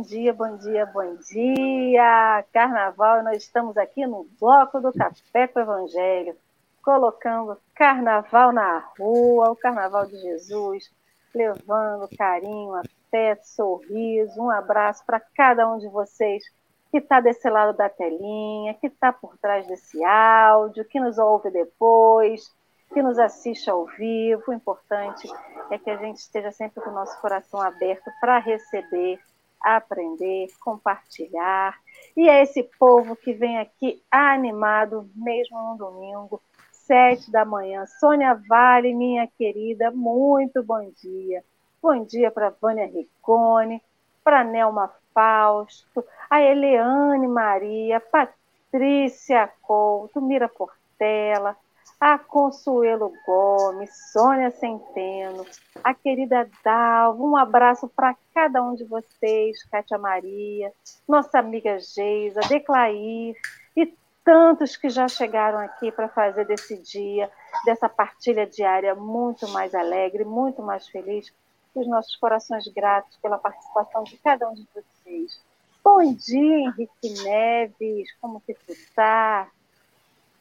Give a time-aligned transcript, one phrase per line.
[0.00, 2.42] Bom dia, bom dia, bom dia.
[2.54, 6.34] Carnaval, nós estamos aqui no bloco do Café com o Evangelho,
[6.82, 10.90] colocando carnaval na rua, o carnaval de Jesus,
[11.34, 16.44] levando carinho, afeto, sorriso, um abraço para cada um de vocês
[16.90, 21.50] que está desse lado da telinha, que está por trás desse áudio, que nos ouve
[21.50, 22.50] depois,
[22.94, 24.44] que nos assiste ao vivo.
[24.48, 25.30] O importante
[25.70, 29.20] é que a gente esteja sempre com o nosso coração aberto para receber,
[29.60, 31.78] aprender, compartilhar.
[32.16, 36.40] E é esse povo que vem aqui animado, mesmo no domingo,
[36.72, 37.86] sete da manhã.
[37.86, 41.44] Sônia Vale, minha querida, muito bom dia.
[41.82, 43.82] Bom dia para Vânia Ricone,
[44.24, 51.56] para Nelma Fausto, a Eleane Maria, Patrícia Couto, Mira Portela,
[52.00, 55.44] a Consuelo Gomes, Sônia Centeno,
[55.84, 60.72] a querida Dalva, um abraço para cada um de vocês, Cátia Maria,
[61.06, 63.36] nossa amiga Geisa, Declair
[63.76, 67.30] e tantos que já chegaram aqui para fazer desse dia,
[67.66, 71.30] dessa partilha diária muito mais alegre, muito mais feliz,
[71.74, 75.38] os nossos corações gratos pela participação de cada um de vocês.
[75.84, 79.50] Bom dia, Henrique Neves, como que tu está?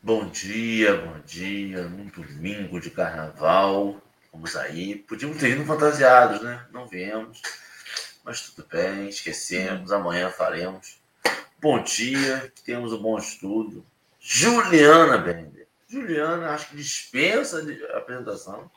[0.01, 4.95] Bom dia, bom dia, um domingo de carnaval, vamos aí.
[4.95, 6.65] Podíamos ter ido fantasiados, né?
[6.71, 7.41] Não viemos,
[8.23, 11.01] mas tudo bem, esquecemos, amanhã faremos.
[11.59, 13.85] Bom dia, temos um bom estudo.
[14.21, 15.67] Juliana Bender.
[15.89, 18.71] Juliana, acho que dispensa de apresentação.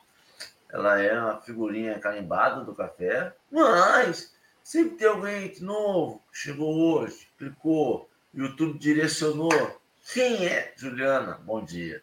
[0.69, 8.09] Ela é uma figurinha carimbada do café, mas sempre tem alguém novo chegou hoje, clicou,
[8.33, 9.81] YouTube direcionou.
[10.11, 11.39] Quem é Juliana?
[11.45, 12.01] Bom dia.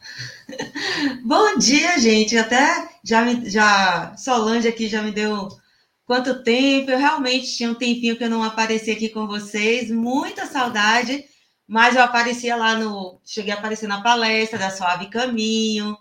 [1.24, 2.36] Bom dia, gente.
[2.36, 5.48] Até já me, já Solange aqui já me deu
[6.04, 6.90] quanto tempo.
[6.90, 9.90] Eu realmente tinha um tempinho que eu não apareci aqui com vocês.
[9.90, 11.24] Muita saudade,
[11.66, 15.96] mas eu aparecia lá no, cheguei a aparecer na palestra da Suave Caminho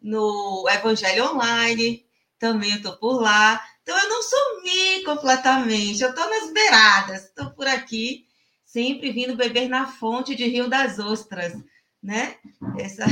[0.00, 2.04] no Evangelho Online,
[2.38, 3.62] também eu estou por lá.
[3.82, 8.26] Então eu não sumi completamente, eu estou nas beiradas, estou por aqui,
[8.72, 11.54] sempre vindo beber na fonte de Rio das Ostras,
[12.00, 12.36] né?
[12.78, 13.04] Essa,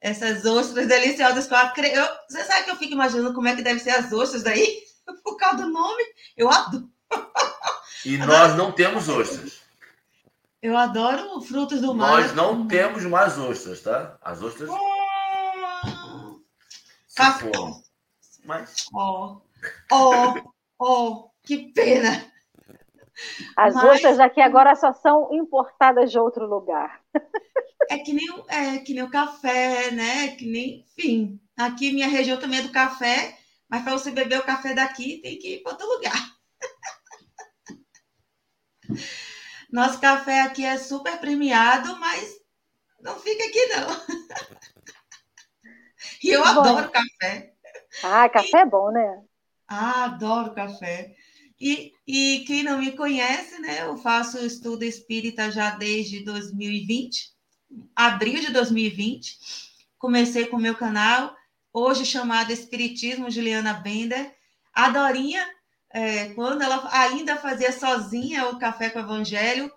[0.00, 3.90] essas ostras deliciosas eu, Você sabe que eu fico imaginando como é que deve ser
[3.90, 4.82] as ostras daí?
[5.22, 6.02] Por causa do nome,
[6.36, 6.90] eu adoro.
[8.04, 9.60] E nós não temos ostras.
[10.62, 12.22] Eu adoro frutos do mar.
[12.22, 14.16] Nós não temos mais ostras, tá?
[14.22, 14.70] As ostras.
[14.70, 16.40] Oh
[17.14, 17.50] Café.
[18.44, 18.86] Mas.
[18.94, 19.42] Oh,
[19.90, 20.34] oh,
[20.78, 22.31] oh, que pena.
[23.56, 23.84] As Mas...
[23.84, 27.00] ostras aqui agora só são importadas de outro lugar.
[27.90, 30.28] É que nem, é, que nem o café, né?
[30.36, 31.40] Que nem, enfim.
[31.56, 33.36] Aqui minha região também é do café,
[33.68, 36.32] mas para você beber o café daqui tem que ir para outro lugar.
[39.70, 42.40] Nosso café aqui é super premiado, mas
[43.00, 43.88] não fica aqui não.
[46.22, 46.60] E eu bom.
[46.60, 47.52] adoro café.
[48.02, 48.60] Ah, café e...
[48.60, 49.24] é bom, né?
[49.66, 51.16] Ah, adoro café.
[51.64, 53.82] E, e quem não me conhece, né?
[53.82, 57.32] Eu faço estudo espírita já desde 2020,
[57.94, 59.38] abril de 2020.
[59.96, 61.36] Comecei com o meu canal,
[61.72, 64.34] hoje chamado Espiritismo Juliana Bender.
[64.74, 65.48] A Dorinha,
[65.88, 69.72] é, quando ela ainda fazia sozinha o Café com o Evangelho,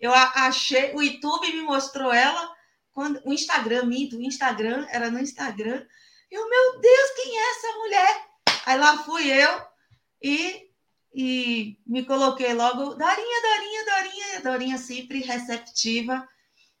[0.00, 2.50] eu achei, o YouTube me mostrou ela
[2.92, 5.84] quando o Instagram, minto, o Instagram era no Instagram.
[6.30, 8.26] Eu, meu Deus, quem é essa mulher?
[8.64, 9.62] Aí lá fui eu
[10.22, 10.69] e,
[11.12, 16.26] e me coloquei logo, Dorinha, Dorinha, Dorinha, Dorinha sempre receptiva.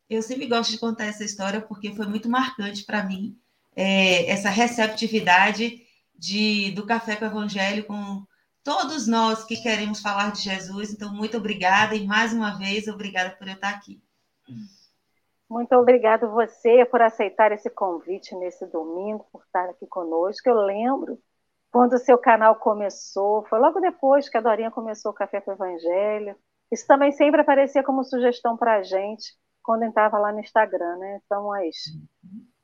[0.08, 3.38] Eu sempre gosto de contar essa história porque foi muito marcante para mim
[3.76, 5.82] é, essa receptividade
[6.14, 8.24] de, do Café com o Evangelho com
[8.62, 10.92] todos nós que queremos falar de Jesus.
[10.92, 14.02] Então, muito obrigada e mais uma vez, obrigada por eu estar aqui.
[15.48, 20.48] Muito obrigado você por aceitar esse convite nesse domingo, por estar aqui conosco.
[20.48, 21.18] Eu lembro
[21.70, 25.50] quando o seu canal começou, foi logo depois que a Dorinha começou o Café com
[25.50, 26.36] o Evangelho.
[26.70, 31.20] Isso também sempre aparecia como sugestão para a gente quando estava lá no Instagram, né?
[31.28, 31.76] São as,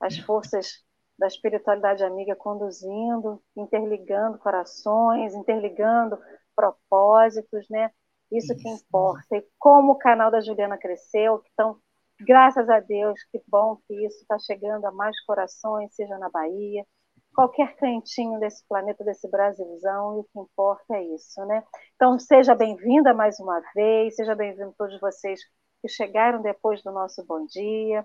[0.00, 0.84] as forças
[1.18, 6.18] da espiritualidade amiga conduzindo, interligando corações, interligando
[6.54, 7.90] propósitos, né?
[8.30, 9.36] Isso que importa.
[9.36, 11.78] E como o canal da Juliana cresceu, que estão
[12.20, 16.86] Graças a Deus, que bom que isso está chegando a mais corações, seja na Bahia,
[17.36, 21.62] qualquer cantinho desse planeta, desse Brasilzão, e o que importa é isso, né?
[21.94, 25.40] Então, seja bem-vinda mais uma vez, seja bem-vindo todos vocês
[25.82, 28.04] que chegaram depois do nosso bom dia.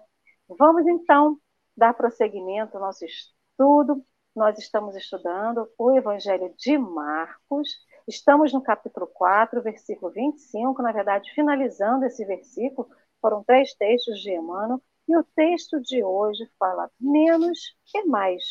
[0.60, 1.38] Vamos, então,
[1.76, 4.06] dar prosseguimento ao nosso estudo.
[4.36, 7.70] Nós estamos estudando o Evangelho de Marcos,
[8.08, 12.90] Estamos no capítulo 4, versículo 25, na verdade, finalizando esse versículo,
[13.22, 17.60] foram três textos de Emmanuel, e o texto de hoje fala menos
[17.94, 18.44] e mais.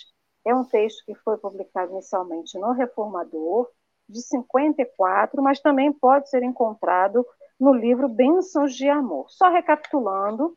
[0.45, 3.69] É um texto que foi publicado inicialmente no Reformador,
[4.09, 7.25] de 54, mas também pode ser encontrado
[7.59, 9.31] no livro Bênçãos de Amor.
[9.31, 10.57] Só recapitulando,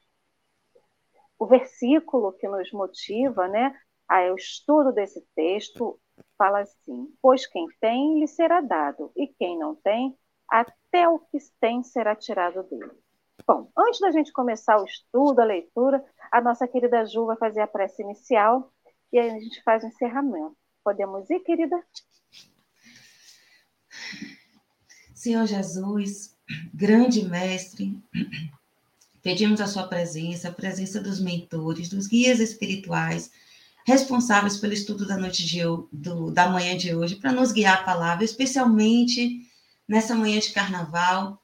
[1.37, 3.75] o versículo que nos motiva né,
[4.07, 5.99] ao estudo desse texto
[6.37, 10.17] fala assim: Pois quem tem, lhe será dado, e quem não tem,
[10.49, 12.91] até o que tem será tirado dele.
[13.45, 17.61] Bom, antes da gente começar o estudo, a leitura, a nossa querida Ju vai fazer
[17.61, 18.71] a prece inicial
[19.13, 20.57] e aí a gente faz o encerramento.
[20.83, 21.79] Podemos ir, querida?
[25.13, 26.35] Senhor Jesus,
[26.73, 27.95] grande mestre,
[29.21, 33.31] pedimos a sua presença, a presença dos mentores, dos guias espirituais,
[33.85, 35.59] responsáveis pelo estudo da noite de,
[35.91, 39.47] do, da manhã de hoje, para nos guiar a palavra, especialmente
[39.87, 41.39] nessa manhã de carnaval,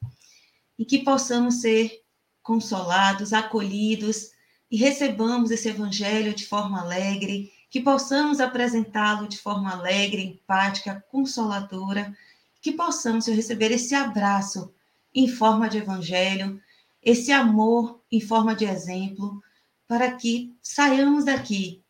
[0.76, 2.02] e que possamos ser
[2.42, 4.32] consolados, acolhidos
[4.70, 12.14] e recebamos esse evangelho de forma alegre, que possamos apresentá-lo de forma alegre, empática, consoladora,
[12.60, 14.74] que possamos receber esse abraço
[15.14, 16.60] em forma de evangelho,
[17.02, 19.42] esse amor em forma de exemplo,
[19.88, 21.82] para que saiamos daqui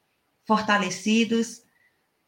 [0.44, 1.62] fortalecidos,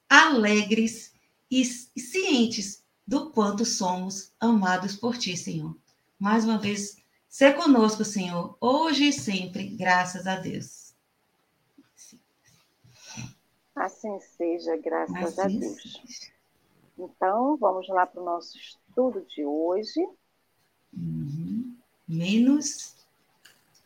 [0.09, 1.13] alegres
[1.51, 5.77] e cientes do quanto somos amados por Ti, Senhor
[6.23, 6.99] mais uma vez,
[7.29, 10.82] ser conosco, Senhor, hoje e sempre, graças a Deus.
[13.75, 15.83] Assim seja, graças assim a Deus.
[15.83, 16.33] Seja.
[16.99, 20.07] Então, vamos lá para o nosso estudo de hoje.
[20.93, 21.77] Uhum.
[22.07, 22.95] Menos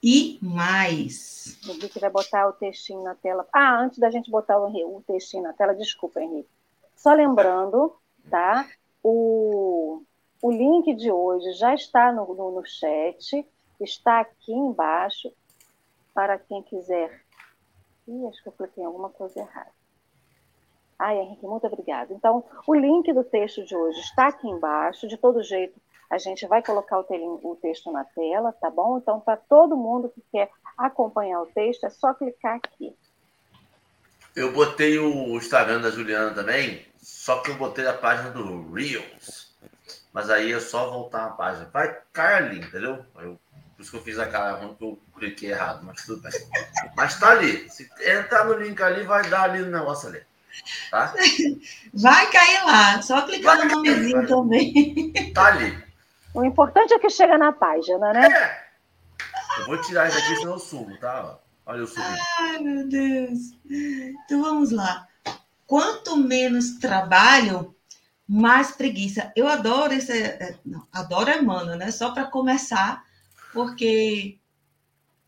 [0.03, 1.59] e mais.
[1.69, 3.47] O Vicky vai botar o textinho na tela.
[3.53, 6.51] Ah, antes da gente botar o, o textinho na tela, desculpa, Henrique.
[6.97, 7.97] Só lembrando,
[8.29, 8.69] tá?
[9.03, 10.03] O,
[10.43, 13.47] o link de hoje já está no, no, no chat,
[13.81, 15.33] está aqui embaixo
[16.13, 17.23] para quem quiser.
[18.09, 19.76] Ih, acho que eu cliquei em alguma coisa errada.
[20.99, 22.13] Ai, Henrique, muito obrigada.
[22.13, 25.07] Então, o link do texto de hoje está aqui embaixo.
[25.07, 25.79] De todo jeito,
[26.09, 27.05] a gente vai colocar o,
[27.43, 28.99] o texto na tela, tá bom?
[28.99, 32.97] Então, para todo mundo que quer acompanhar o texto, é só clicar aqui.
[34.35, 39.55] Eu botei o Instagram da Juliana também, só que eu botei a página do Reels.
[40.13, 41.69] Mas aí é só voltar a página.
[41.73, 43.05] Vai, cai ali, entendeu?
[43.17, 43.39] Eu,
[43.77, 46.33] por isso que eu fiz a cara ruim que eu cliquei errado, mas tudo bem.
[46.97, 47.69] Mas tá ali.
[47.69, 50.23] Se entrar no link ali, vai dar ali no negócio ali.
[50.91, 51.15] Tá?
[51.93, 53.03] Vai cair lá.
[53.03, 54.27] Só clicar vai no nomezinho vai.
[54.27, 55.13] também.
[55.35, 55.85] Tá ali.
[56.35, 58.27] O importante é que chega na página, né?
[58.27, 58.67] É.
[59.61, 61.39] Eu vou tirar isso aqui, senão eu subo, tá?
[61.65, 62.19] Olha o subindo.
[62.39, 63.39] Ai, meu Deus.
[64.25, 65.07] Então vamos lá.
[65.67, 67.75] Quanto menos trabalho,
[68.29, 69.33] mais preguiça.
[69.37, 70.13] Eu adoro esse.
[70.13, 71.91] É, não, adoro Emmanuel, né?
[71.91, 73.05] Só para começar,
[73.53, 74.39] porque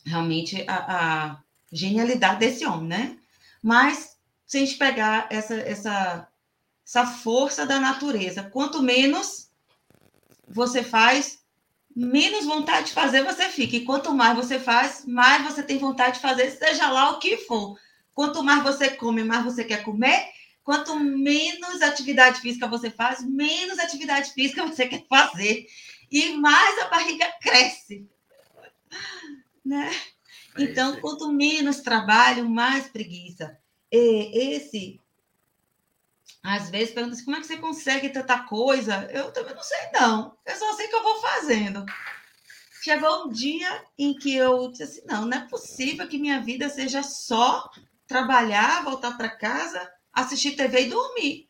[0.05, 1.37] realmente a, a,
[1.73, 3.17] genialidade desse homem, né?
[3.63, 4.08] Mas
[4.49, 6.29] se a gente pegar essa, essa,
[6.85, 9.51] essa força da natureza, quanto menos
[10.49, 11.45] você faz,
[11.95, 13.77] menos vontade de fazer você fica.
[13.77, 17.37] E quanto mais você faz, mais você tem vontade de fazer, seja lá o que
[17.37, 17.79] for.
[18.13, 20.33] Quanto mais você come, mais você quer comer,
[20.69, 25.67] Quanto menos atividade física você faz, menos atividade física você quer fazer.
[26.11, 28.07] E mais a barriga cresce.
[29.65, 29.91] Né?
[30.59, 33.59] Então, quanto menos trabalho, mais preguiça.
[33.91, 35.01] E esse,
[36.43, 39.09] às vezes, pergunta assim, como é que você consegue tanta coisa?
[39.13, 40.37] Eu também não sei, não.
[40.45, 41.85] Eu só sei que eu vou fazendo.
[42.83, 46.69] Chegou um dia em que eu disse assim, não, não é possível que minha vida
[46.69, 47.69] seja só
[48.07, 51.49] trabalhar, voltar para casa assistir TV e dormir.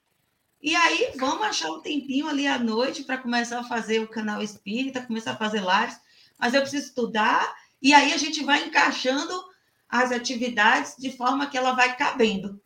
[0.60, 4.42] E aí vamos achar um tempinho ali à noite para começar a fazer o canal
[4.42, 5.98] espírita, começar a fazer lives,
[6.38, 9.47] mas eu preciso estudar e aí a gente vai encaixando
[9.88, 12.60] as atividades de forma que ela vai cabendo,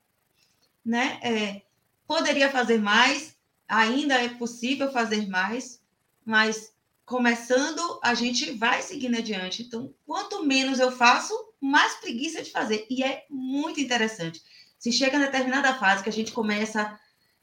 [0.85, 1.19] né?
[1.23, 1.63] É,
[2.07, 3.37] poderia fazer mais,
[3.69, 5.81] ainda é possível fazer mais,
[6.25, 6.73] mas
[7.05, 9.63] começando a gente vai seguindo adiante.
[9.63, 14.43] Então, quanto menos eu faço, mais preguiça de fazer e é muito interessante.
[14.79, 16.99] Se chega a determinada fase que a gente começa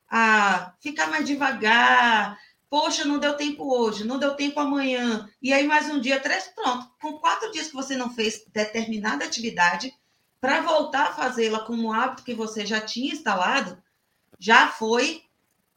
[0.10, 2.38] a ficar mais devagar,
[2.70, 6.46] poxa, não deu tempo hoje, não deu tempo amanhã, e aí mais um dia, três,
[6.56, 6.88] pronto.
[7.02, 9.94] Com quatro dias que você não fez determinada atividade,
[10.40, 13.82] para voltar a fazê-la como hábito que você já tinha instalado,
[14.38, 15.24] já foi,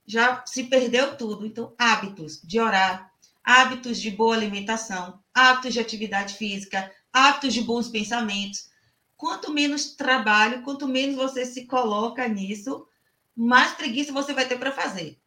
[0.07, 1.45] já se perdeu tudo.
[1.45, 3.11] Então, hábitos de orar,
[3.43, 8.71] hábitos de boa alimentação, hábitos de atividade física, hábitos de bons pensamentos,
[9.17, 12.87] quanto menos trabalho, quanto menos você se coloca nisso,
[13.35, 15.19] mais preguiça você vai ter para fazer.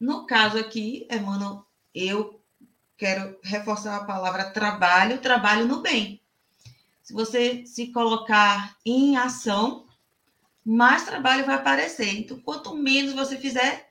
[0.00, 2.40] No caso aqui, Emmanuel, eu
[2.96, 6.20] quero reforçar a palavra trabalho, trabalho no bem.
[7.02, 9.86] Se você se colocar em ação,
[10.64, 12.18] mais trabalho vai aparecer.
[12.18, 13.88] Então, quanto menos você fizer,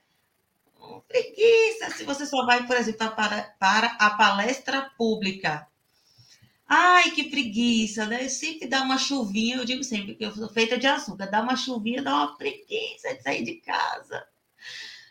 [1.08, 1.90] preguiça.
[1.90, 5.66] Se você só vai, por exemplo, para, para a palestra pública.
[6.66, 8.28] Ai, que preguiça, né?
[8.28, 11.56] Sempre dá uma chuvinha, eu digo sempre que eu sou feita de açúcar, dá uma
[11.56, 14.26] chuvinha, dá uma preguiça de sair de casa.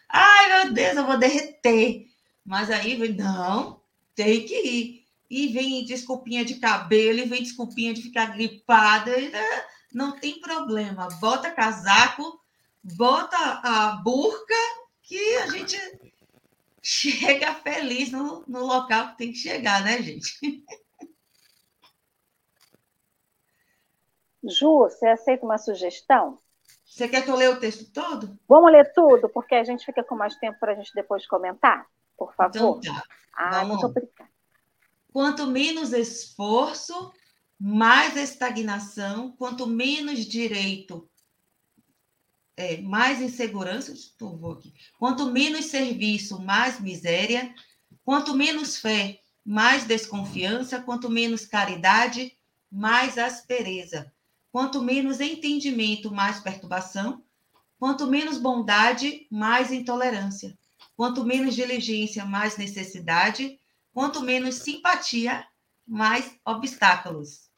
[0.09, 2.07] Ai, meu Deus, eu vou derreter.
[2.45, 3.81] Mas aí, não,
[4.15, 5.07] tem que ir.
[5.29, 9.11] E vem desculpinha de cabelo, e vem desculpinha de ficar gripada.
[9.11, 9.65] Né?
[9.93, 11.09] Não tem problema.
[11.19, 12.39] Bota casaco,
[12.81, 14.55] bota a burca,
[15.01, 15.77] que a gente
[16.81, 20.63] chega feliz no, no local que tem que chegar, né, gente?
[24.43, 26.39] Ju, você aceita uma sugestão?
[26.97, 28.39] Você quer que eu leia o texto todo?
[28.49, 31.85] Vamos ler tudo, porque a gente fica com mais tempo para a gente depois comentar,
[32.17, 32.79] por favor.
[32.79, 33.03] Então tá.
[33.31, 33.67] Ah, Vamos.
[33.67, 34.31] muito obrigada.
[35.13, 37.13] Quanto menos esforço,
[37.59, 41.07] mais estagnação, quanto menos direito,
[42.55, 44.73] é, mais insegurança, vou aqui.
[44.97, 47.53] Quanto menos serviço, mais miséria,
[48.03, 52.35] quanto menos fé, mais desconfiança, quanto menos caridade,
[52.71, 54.11] mais aspereza.
[54.57, 57.23] Quanto menos entendimento, mais perturbação.
[57.77, 60.57] Quanto menos bondade, mais intolerância.
[60.95, 63.59] Quanto menos diligência, mais necessidade.
[63.93, 65.45] Quanto menos simpatia,
[65.85, 67.51] mais obstáculos.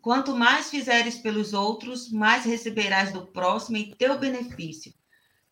[0.00, 4.94] Quanto mais fizeres pelos outros, mais receberás do próximo em teu benefício.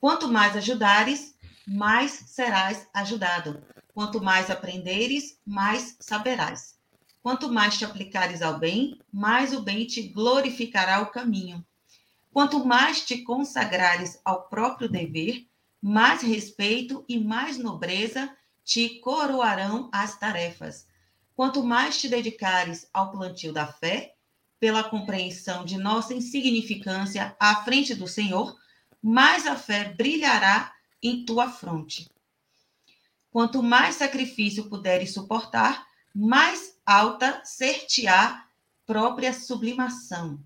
[0.00, 1.37] Quanto mais ajudares,
[1.69, 3.62] mais serás ajudado.
[3.93, 6.81] Quanto mais aprenderes, mais saberás.
[7.23, 11.64] Quanto mais te aplicares ao bem, mais o bem te glorificará o caminho.
[12.33, 15.47] Quanto mais te consagrares ao próprio dever,
[15.81, 20.87] mais respeito e mais nobreza te coroarão as tarefas.
[21.37, 24.14] Quanto mais te dedicares ao plantio da fé,
[24.59, 28.57] pela compreensão de nossa insignificância à frente do Senhor,
[29.02, 32.09] mais a fé brilhará em tua fronte.
[33.31, 38.47] Quanto mais sacrifício puderes suportar, mais alta ser-te-á
[38.85, 40.41] própria sublimação.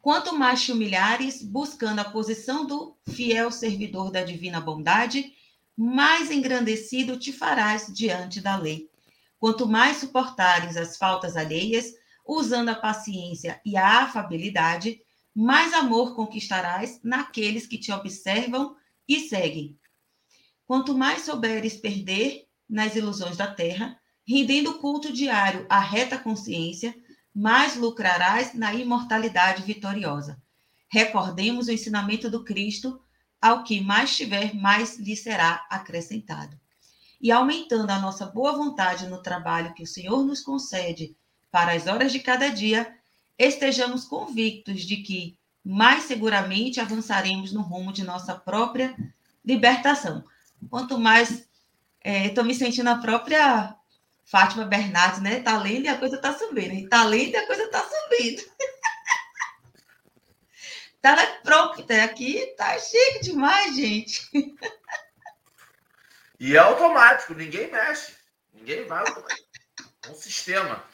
[0.00, 5.32] Quanto mais te humilhares, buscando a posição do fiel servidor da divina bondade,
[5.76, 8.90] mais engrandecido te farás diante da lei.
[9.38, 11.94] Quanto mais suportares as faltas alheias,
[12.26, 15.00] usando a paciência e a afabilidade,
[15.34, 18.76] mais amor conquistarás naqueles que te observam
[19.08, 19.78] e seguem.
[20.66, 26.94] Quanto mais souberes perder nas ilusões da terra, rendendo culto diário à reta consciência,
[27.34, 30.40] mais lucrarás na imortalidade vitoriosa.
[30.88, 33.00] Recordemos o ensinamento do Cristo,
[33.40, 36.58] ao que mais tiver, mais lhe será acrescentado.
[37.20, 41.16] E aumentando a nossa boa vontade no trabalho que o Senhor nos concede
[41.50, 42.94] para as horas de cada dia,
[43.38, 48.94] estejamos convictos de que mais seguramente avançaremos no rumo de nossa própria
[49.44, 50.24] libertação.
[50.68, 51.48] Quanto mais
[52.04, 53.76] estou é, me sentindo a própria
[54.24, 55.40] Fátima Bernardes, né?
[55.40, 56.72] Tá lendo e a coisa tá subindo.
[56.72, 58.42] E tá lendo e a coisa tá subindo.
[61.02, 64.30] tá na própria aqui, tá chique demais, gente.
[66.40, 68.14] E é automático, ninguém mexe.
[68.52, 69.04] Ninguém vai.
[70.04, 70.84] É um sistema.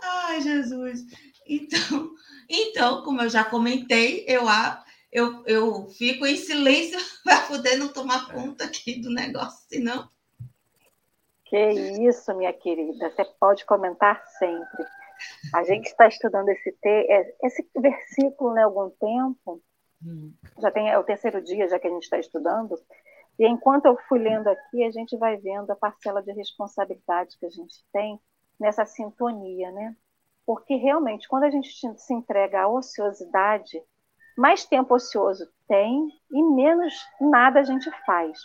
[0.00, 1.00] Ai, Jesus.
[1.46, 2.14] Então,
[2.48, 4.46] então, como eu já comentei, eu,
[5.12, 10.08] eu, eu fico em silêncio para poder não tomar conta aqui do negócio, senão.
[11.44, 11.70] Que
[12.06, 13.10] isso, minha querida.
[13.10, 14.84] Você pode comentar sempre.
[15.52, 16.88] A gente está estudando esse, te...
[16.88, 19.60] É, esse versículo né, há algum tempo.
[20.04, 20.32] Hum.
[20.60, 22.80] Já tem é o terceiro dia já que a gente está estudando.
[23.38, 27.46] E enquanto eu fui lendo aqui, a gente vai vendo a parcela de responsabilidade que
[27.46, 28.18] a gente tem
[28.58, 29.96] nessa sintonia, né?
[30.46, 33.82] Porque realmente, quando a gente se entrega à ociosidade,
[34.40, 38.38] mais tempo ocioso tem e menos nada a gente faz.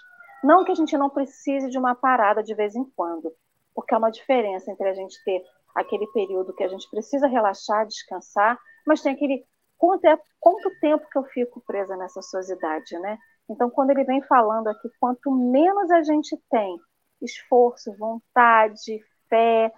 [0.43, 3.31] Não que a gente não precise de uma parada de vez em quando,
[3.73, 5.41] porque há uma diferença entre a gente ter
[5.73, 9.45] aquele período que a gente precisa relaxar, descansar, mas tem aquele
[9.77, 13.17] quanto, é, quanto tempo que eu fico presa nessa ociosidade, né?
[13.49, 16.77] Então, quando ele vem falando aqui, quanto menos a gente tem
[17.21, 18.99] esforço, vontade,
[19.29, 19.71] fé,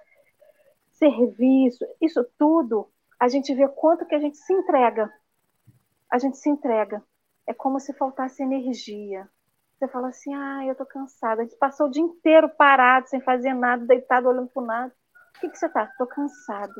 [0.93, 5.11] serviço, isso tudo, a gente vê quanto que a gente se entrega.
[6.11, 7.03] A gente se entrega.
[7.45, 9.29] É como se faltasse energia.
[9.77, 11.41] Você fala assim, ah, eu tô cansada.
[11.41, 14.93] A gente passou o dia inteiro parado, sem fazer nada, deitado, olhando pro nada.
[15.35, 15.87] O que, que você tá?
[15.97, 16.73] Tô cansado.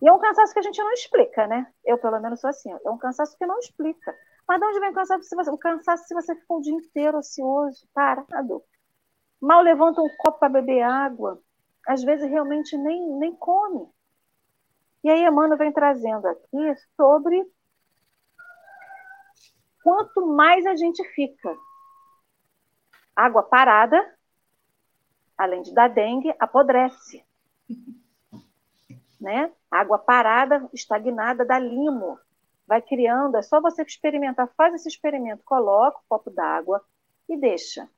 [0.00, 1.66] E é um cansaço que a gente não explica, né?
[1.84, 2.70] Eu, pelo menos, sou assim.
[2.72, 4.14] É um cansaço que não explica.
[4.48, 5.24] Mas de onde vem o cansaço?
[5.24, 8.62] Se você, o cansaço se você ficou o dia inteiro ocioso, parado.
[9.40, 11.40] Mal levanta um copo para beber água.
[11.86, 13.86] Às vezes, realmente, nem, nem come.
[15.04, 17.46] E aí, Emmanuel vem trazendo aqui sobre
[19.86, 21.56] quanto mais a gente fica.
[23.14, 23.96] Água parada,
[25.38, 27.24] além de dar dengue, apodrece.
[29.20, 29.52] Né?
[29.70, 32.18] Água parada, estagnada, dá limo.
[32.66, 36.84] Vai criando, é só você experimentar, faz esse experimento, coloca o copo d'água
[37.28, 37.88] e deixa.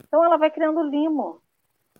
[0.00, 1.40] Então ela vai criando limo,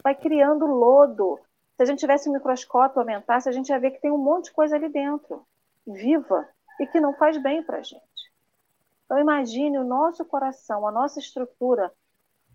[0.02, 1.38] vai criando lodo.
[1.76, 4.46] Se a gente tivesse um microscópio aumentasse, a gente ia ver que tem um monte
[4.46, 5.46] de coisa ali dentro,
[5.86, 6.48] viva,
[6.80, 8.11] e que não faz bem para a gente.
[9.12, 11.92] Então imagine o nosso coração, a nossa estrutura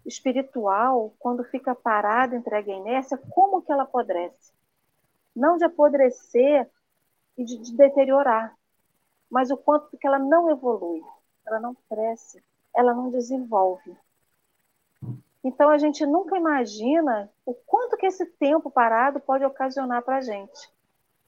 [0.04, 4.52] espiritual, quando fica parada, entregue à inércia, como que ela apodrece?
[5.36, 6.68] Não de apodrecer
[7.38, 8.58] e de, de deteriorar,
[9.30, 11.04] mas o quanto que ela não evolui,
[11.46, 12.44] ela não cresce,
[12.76, 13.96] ela não desenvolve.
[15.44, 20.22] Então a gente nunca imagina o quanto que esse tempo parado pode ocasionar para a
[20.22, 20.74] gente,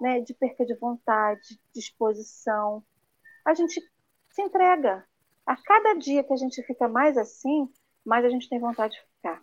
[0.02, 0.22] né?
[0.22, 2.84] De perca de vontade, disposição.
[3.46, 3.80] A gente
[4.32, 5.08] se entrega.
[5.50, 7.68] A cada dia que a gente fica mais assim,
[8.06, 9.42] mais a gente tem vontade de ficar.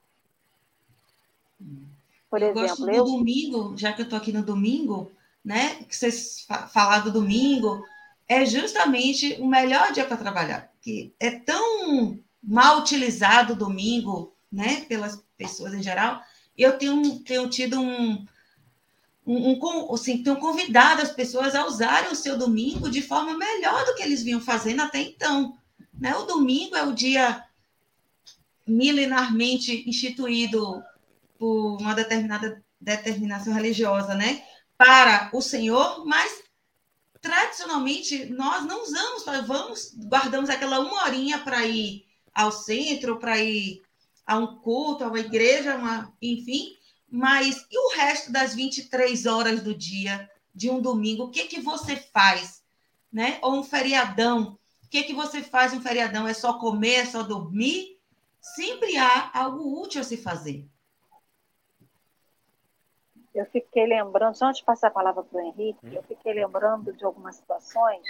[2.30, 3.04] Por eu exemplo, gosto do eu...
[3.04, 5.10] domingo, já que eu estou aqui no domingo,
[5.44, 5.74] né?
[5.82, 7.84] Que vocês falaram do domingo,
[8.28, 14.82] é justamente o melhor dia para trabalhar, que é tão mal utilizado o domingo, né?
[14.82, 16.22] Pelas pessoas em geral.
[16.56, 18.24] Eu tenho, tenho tido um,
[19.26, 23.84] um, um, assim, tenho convidado as pessoas a usarem o seu domingo de forma melhor
[23.86, 25.58] do que eles vinham fazendo até então.
[25.98, 26.14] Né?
[26.16, 27.44] O domingo é o dia
[28.66, 30.82] milenarmente instituído
[31.38, 34.44] por uma determinada determinação religiosa, né?
[34.76, 36.42] Para o Senhor, mas
[37.20, 42.04] tradicionalmente nós não usamos, vamos, guardamos aquela uma horinha para ir
[42.34, 43.82] ao centro, para ir
[44.26, 46.76] a um culto, a uma igreja, uma, enfim,
[47.10, 51.60] mas e o resto das 23 horas do dia de um domingo, o que que
[51.60, 52.62] você faz,
[53.12, 53.38] né?
[53.42, 56.26] Ou um feriadão, o que que você faz um feriadão?
[56.26, 57.96] É só comer, é só dormir?
[58.54, 60.64] sempre há algo útil a se fazer.
[63.34, 66.92] Eu fiquei lembrando, só antes de passar a palavra para o Henrique, eu fiquei lembrando
[66.92, 68.06] de algumas situações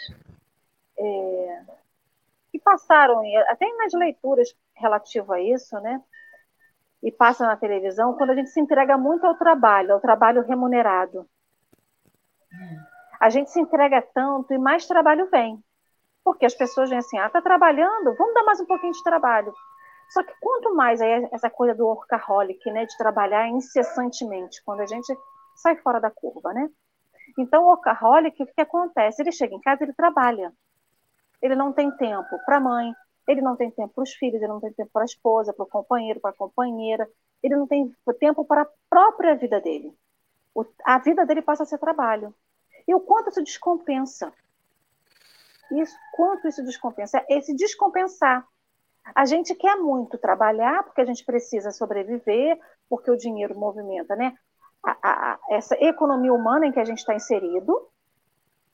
[0.97, 1.63] é,
[2.53, 6.01] que passaram, até nas leituras relativo a isso, né?
[7.03, 11.29] E passa na televisão, quando a gente se entrega muito ao trabalho, ao trabalho remunerado.
[13.19, 15.63] A gente se entrega tanto e mais trabalho vem.
[16.27, 19.55] Porque as pessoas vêm assim, ah, tá trabalhando, vamos dar mais um pouquinho de trabalho.
[20.11, 24.87] Só que quanto mais aí essa coisa do workaholic, né, de trabalhar incessantemente, quando a
[24.87, 25.17] gente
[25.55, 26.69] sai fora da curva, né?
[27.39, 29.23] Então, o workaholic, o que acontece?
[29.23, 30.53] Ele chega em casa, ele trabalha.
[31.41, 32.93] Ele não tem tempo para a mãe,
[33.29, 35.63] ele não tem tempo para os filhos, ele não tem tempo para a esposa, para
[35.63, 37.09] o companheiro, para a companheira,
[37.41, 39.97] ele não tem tempo para a própria vida dele.
[40.53, 42.35] O, a vida dele passa a ser trabalho.
[42.89, 44.33] E o quanto isso descompensa?
[45.73, 47.19] Isso, quanto isso descompensa?
[47.29, 48.47] É esse descompensar
[49.15, 54.35] a gente quer muito trabalhar porque a gente precisa sobreviver, porque o dinheiro movimenta, né?
[54.83, 57.89] A, a, essa economia humana em que a gente está inserido,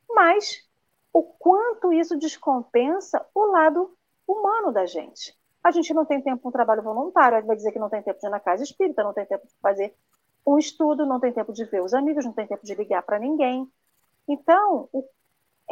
[0.09, 0.67] mas
[1.13, 5.37] o quanto isso descompensa o lado humano da gente.
[5.63, 8.19] A gente não tem tempo para um trabalho voluntário, vai dizer que não tem tempo
[8.19, 9.95] de ir na casa espírita, não tem tempo de fazer
[10.47, 13.19] um estudo, não tem tempo de ver os amigos, não tem tempo de ligar para
[13.19, 13.71] ninguém.
[14.27, 14.89] Então,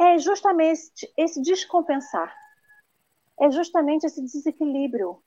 [0.01, 2.35] é justamente esse descompensar
[3.39, 5.21] é justamente esse desequilíbrio.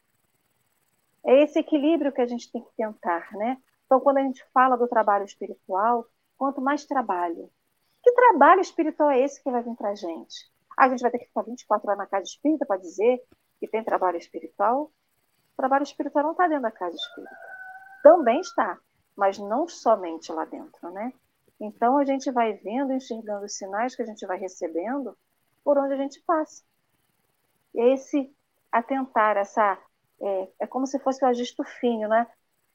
[1.24, 3.56] É esse equilíbrio que a gente tem que tentar, né?
[3.86, 6.06] Então, quando a gente fala do trabalho espiritual,
[6.36, 7.50] quanto mais trabalho.
[8.02, 10.50] Que trabalho espiritual é esse que vai vir para a gente?
[10.76, 13.22] A gente vai ter que ficar 24 horas na casa espírita para dizer
[13.58, 14.92] que tem trabalho espiritual?
[15.52, 17.36] O trabalho espiritual não está dentro da casa espírita.
[18.02, 18.78] Também está,
[19.16, 21.12] mas não somente lá dentro, né?
[21.60, 25.16] Então a gente vai vendo, enxergando os sinais que a gente vai recebendo
[25.64, 26.62] por onde a gente passa.
[27.74, 28.30] E esse
[28.70, 29.78] atentar, essa
[30.20, 32.26] é, é como se fosse o ajuste fino, né?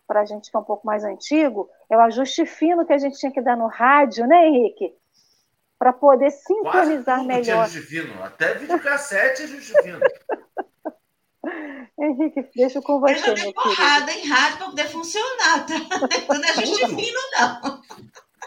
[0.08, 2.98] Para a gente que é um pouco mais antigo, é o ajuste fino que a
[2.98, 4.94] gente tinha que dar no rádio, né, Henrique?
[5.78, 7.44] Para poder sincronizar melhor.
[7.44, 8.24] Tinha ajuste fino.
[8.24, 10.00] Até videocassete é ajuste fino.
[12.02, 13.14] Henrique, deixa com você.
[13.14, 15.74] Eu já dei porrada em rádio para poder funcionar, tá?
[16.34, 17.82] Não é ajuste fino, não.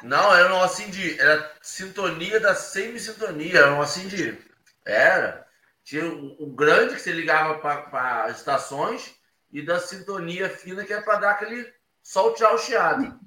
[0.02, 1.18] Não, era um assim de.
[1.20, 3.58] Era sintonia da semi-sintonia.
[3.58, 4.38] Era um assim de.
[4.84, 5.46] Era.
[5.84, 9.14] Tinha o, grande que você ligava para as estações
[9.50, 13.18] e da sintonia fina que é para dar aquele soltear o chiado.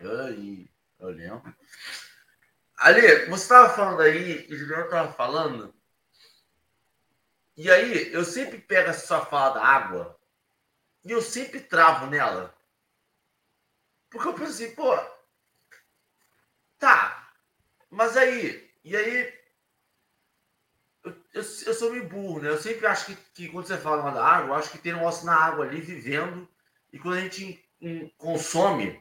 [0.00, 1.54] Aí, eu lembro.
[2.76, 5.74] Ali, você estava falando aí, o Juliano estava falando,
[7.56, 10.18] e aí eu sempre pego essa sua fala da água
[11.04, 12.54] e eu sempre travo nela.
[14.08, 14.98] Porque eu penso assim, pô,
[16.80, 17.30] tá,
[17.90, 19.32] mas aí, e aí,
[21.04, 22.48] eu, eu, eu sou meio burro, né?
[22.48, 25.04] Eu sempre acho que, que quando você fala da água, eu acho que tem um
[25.04, 26.48] osso na água ali vivendo,
[26.92, 27.64] e quando a gente
[28.18, 29.00] consome,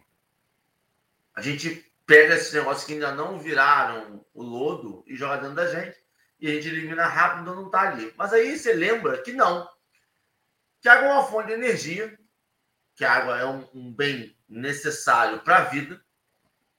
[1.33, 5.67] a gente pega esses negócios que ainda não viraram o lodo e joga dentro da
[5.67, 5.97] gente
[6.39, 8.13] e a gente elimina rápido, então não está ali.
[8.17, 9.67] Mas aí você lembra que não.
[10.81, 12.17] Que a água é uma fonte de energia,
[12.95, 16.01] que a água é um, um bem necessário para a vida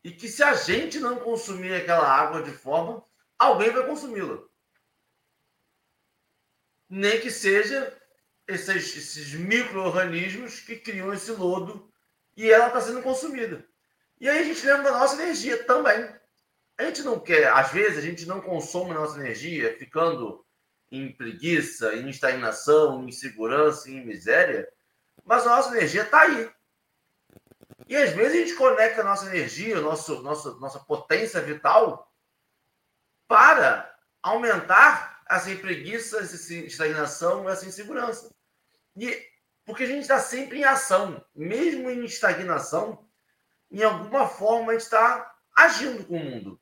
[0.03, 3.05] e que se a gente não consumir aquela água de forma,
[3.39, 4.39] alguém vai consumi-la.
[6.89, 7.97] Nem que seja
[8.49, 11.91] esses, esses micro-organismos que criam esse lodo
[12.37, 13.65] e ela está sendo consumida.
[14.21, 16.09] E aí a gente lembra da nossa energia também.
[16.77, 20.45] A gente não quer, às vezes, a gente não consome nossa energia ficando
[20.91, 24.69] em preguiça, em estagnação, em insegurança, em miséria,
[25.25, 26.51] mas a nossa energia está aí.
[27.89, 32.13] E às vezes a gente conecta a nossa energia, nosso, nossa, nossa potência vital
[33.27, 38.31] para aumentar essa preguiça, essa estagnação, essa insegurança.
[38.97, 39.31] E
[39.65, 43.07] porque a gente está sempre em ação, mesmo em estagnação,
[43.71, 46.61] em alguma forma, a gente está agindo com o mundo.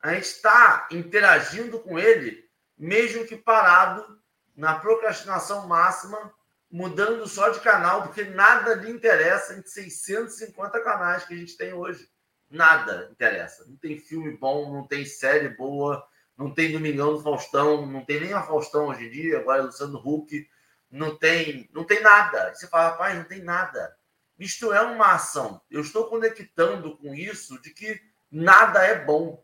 [0.00, 2.48] A gente está interagindo com ele,
[2.78, 4.22] mesmo que parado
[4.54, 6.32] na procrastinação máxima,
[6.74, 11.72] mudando só de canal, porque nada lhe interessa em 650 canais que a gente tem
[11.72, 12.10] hoje.
[12.50, 13.64] Nada interessa.
[13.68, 16.04] Não tem filme bom, não tem série boa,
[16.36, 19.66] não tem Domingão do Faustão, não tem nem a Faustão hoje em dia, agora é
[19.66, 20.48] Luciano Huck,
[20.90, 22.52] não tem, não tem nada.
[22.52, 23.96] você fala, rapaz, não tem nada.
[24.36, 25.62] Isto é uma ação.
[25.70, 29.40] Eu estou conectando com isso de que nada é bom.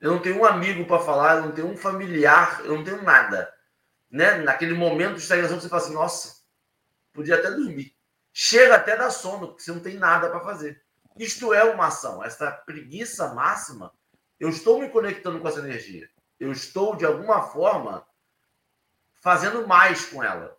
[0.00, 3.02] Eu não tenho um amigo para falar, eu não tenho um familiar, eu não tenho
[3.02, 3.52] nada.
[4.10, 4.38] Né?
[4.38, 6.35] Naquele momento de estagnação, você fala assim: nossa,
[7.16, 7.96] podia até dormir.
[8.32, 10.84] Chega até dar sono, porque você não tem nada para fazer.
[11.18, 12.22] Isto é uma ação.
[12.22, 13.92] Essa preguiça máxima,
[14.38, 16.08] eu estou me conectando com essa energia.
[16.38, 18.06] Eu estou, de alguma forma,
[19.14, 20.56] fazendo mais com ela,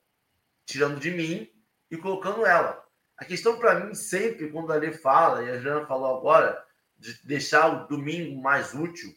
[0.66, 1.50] tirando de mim
[1.90, 2.84] e colocando ela.
[3.16, 6.66] A questão para mim sempre, quando a Lê fala, e a Jana falou agora,
[6.98, 9.16] de deixar o domingo mais útil,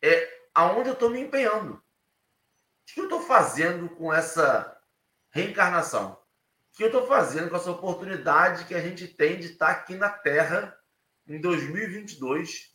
[0.00, 1.74] é aonde eu estou me empenhando.
[1.74, 1.82] O
[2.86, 4.80] que eu estou fazendo com essa
[5.30, 6.23] reencarnação?
[6.74, 9.72] O que eu estou fazendo com essa oportunidade que a gente tem de estar tá
[9.72, 10.76] aqui na Terra
[11.24, 12.74] em 2022,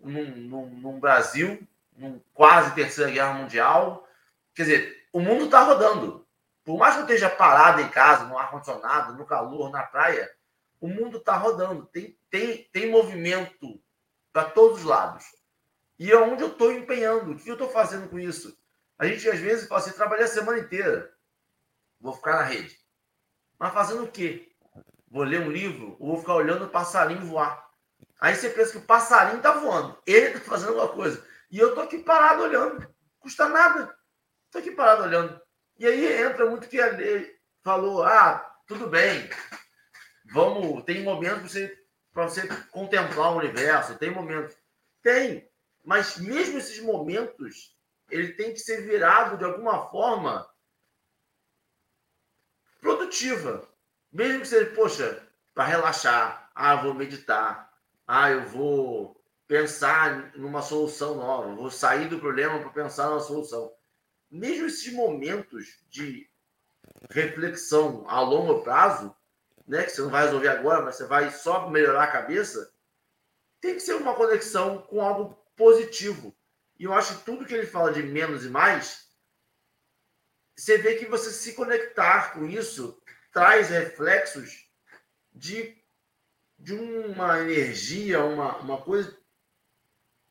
[0.00, 1.64] num, num, num Brasil,
[1.96, 4.08] num quase terceira guerra mundial?
[4.56, 6.26] Quer dizer, o mundo está rodando.
[6.64, 10.28] Por mais que eu esteja parado em casa, no ar-condicionado, no calor, na praia,
[10.80, 11.86] o mundo está rodando.
[11.86, 13.80] Tem, tem, tem movimento
[14.32, 15.24] para todos os lados.
[15.96, 17.30] E é onde eu estou empenhando.
[17.30, 18.58] O que eu estou fazendo com isso?
[18.98, 21.14] A gente, às vezes, fala assim, trabalhei a semana inteira.
[22.00, 22.87] Vou ficar na rede.
[23.58, 24.48] Mas fazendo o quê?
[25.10, 27.66] Vou ler um livro ou vou ficar olhando o passarinho voar.
[28.20, 29.98] Aí você pensa que o passarinho está voando.
[30.06, 31.24] Ele está fazendo alguma coisa.
[31.50, 32.86] E eu estou aqui parado olhando.
[33.18, 33.96] Custa nada.
[34.46, 35.40] Estou aqui parado olhando.
[35.78, 39.28] E aí entra muito que a lei falou: ah, tudo bem,
[40.32, 41.54] vamos, tem momentos
[42.12, 44.56] para você, você contemplar o universo, tem momentos.
[45.02, 45.48] Tem,
[45.84, 47.76] mas mesmo esses momentos,
[48.10, 50.48] ele tem que ser virado de alguma forma
[53.08, 53.68] produtiva.
[54.12, 55.22] Mesmo que seja, poxa,
[55.54, 57.72] para relaxar, ah, eu vou meditar,
[58.06, 63.72] ah, eu vou pensar numa solução nova, vou sair do problema para pensar na solução
[64.30, 66.28] mesmo esses momentos de
[67.10, 69.14] reflexão a longo prazo,
[69.66, 72.72] né, que você não vai resolver agora, mas você vai só melhorar a cabeça,
[73.60, 76.34] tem que ser uma conexão com algo positivo.
[76.78, 79.07] E eu acho que tudo que ele fala de menos e mais,
[80.58, 83.00] você vê que você se conectar com isso
[83.32, 84.68] traz reflexos
[85.32, 85.76] de,
[86.58, 89.16] de uma energia, uma, uma coisa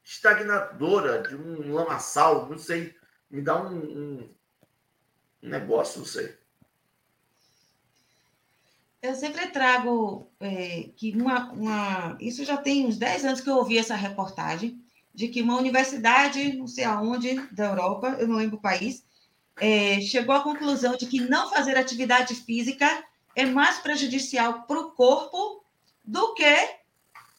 [0.04, 2.96] estagnadora, de um lamaçal, não sei
[3.30, 4.36] me dá um, um,
[5.44, 6.36] um negócio, não sei.
[9.02, 12.18] Eu sempre trago é, que uma, uma.
[12.20, 14.82] Isso já tem uns 10 anos que eu ouvi essa reportagem,
[15.14, 19.06] de que uma universidade, não sei aonde, da Europa, eu não lembro o país,
[19.60, 23.04] é, chegou à conclusão de que não fazer atividade física
[23.36, 25.64] é mais prejudicial para o corpo
[26.04, 26.70] do que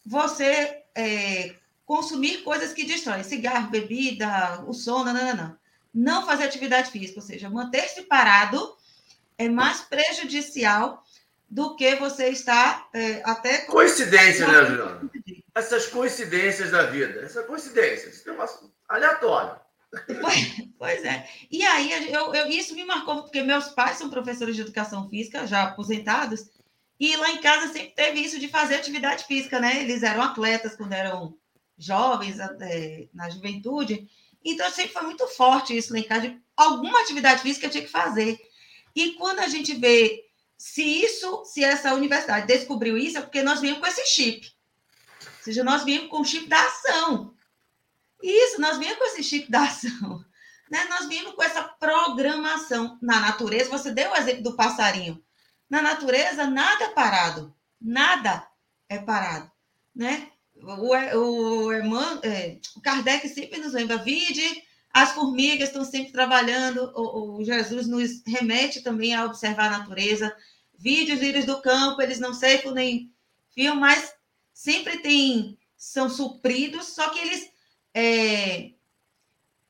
[0.05, 1.55] você é,
[1.85, 5.59] consumir coisas que destroem, cigarro, bebida, o sono, não, não, não
[5.93, 8.75] não fazer atividade física, ou seja, manter-se parado
[9.37, 11.03] é mais prejudicial
[11.49, 13.59] do que você estar é, até.
[13.59, 15.09] Coincidência, né, Juliana?
[15.55, 17.21] essas coincidências da vida.
[17.21, 19.59] Essa coincidência, isso é um aleatório.
[20.77, 21.27] Pois, é.
[21.51, 25.47] E aí, eu, eu, isso me marcou, porque meus pais são professores de educação física,
[25.47, 26.49] já aposentados,
[26.99, 29.81] e lá em casa sempre teve isso de fazer atividade física, né?
[29.81, 31.37] Eles eram atletas quando eram
[31.77, 34.07] jovens, é, na juventude.
[34.43, 37.83] Então, sempre foi muito forte isso lá em casa, de alguma atividade física eu tinha
[37.83, 38.39] que fazer.
[38.95, 40.25] E quando a gente vê
[40.57, 44.51] se isso, se essa universidade descobriu isso, é porque nós viemos com esse chip.
[45.21, 47.33] Ou seja, nós viemos com o chip da ação.
[48.21, 50.23] Isso, nós viemos com esse da ação.
[50.69, 50.85] Né?
[50.89, 52.97] Nós viemos com essa programação.
[53.01, 55.23] Na natureza, você deu o exemplo do passarinho.
[55.69, 57.55] Na natureza, nada é parado.
[57.79, 58.47] Nada
[58.87, 59.51] é parado.
[59.95, 60.29] Né?
[60.61, 67.37] O, o, é, o Kardec sempre nos lembra, vide, as formigas estão sempre trabalhando, o,
[67.37, 70.35] o, Jesus nos remete também a observar a natureza,
[70.77, 73.13] vide os lírios do campo, eles não secam nem
[73.53, 74.13] fiam, mas
[74.53, 77.49] sempre tem, são supridos, só que eles
[77.93, 78.71] é,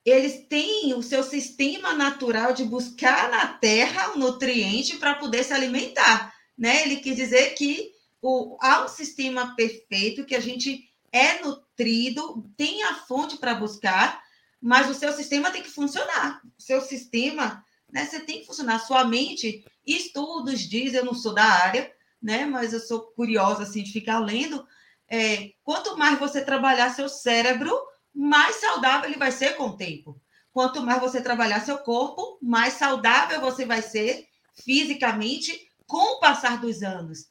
[0.06, 5.54] eles têm o seu sistema natural de buscar na terra o nutriente para poder se
[5.54, 6.34] alimentar.
[6.58, 6.84] Né?
[6.84, 12.84] Ele quis dizer que o, há um sistema perfeito que a gente é nutrido, tem
[12.84, 14.22] a fonte para buscar,
[14.62, 16.42] mas o seu sistema tem que funcionar.
[16.58, 18.80] O seu sistema, né, você tem que funcionar.
[18.80, 23.84] Sua mente, estudos dizem, eu não sou da área, né, mas eu sou curiosa assim
[23.84, 24.66] de ficar lendo.
[25.08, 27.76] É, quanto mais você trabalhar seu cérebro,
[28.20, 30.20] mais saudável ele vai ser com o tempo.
[30.52, 36.60] Quanto mais você trabalhar seu corpo, mais saudável você vai ser fisicamente com o passar
[36.60, 37.30] dos anos.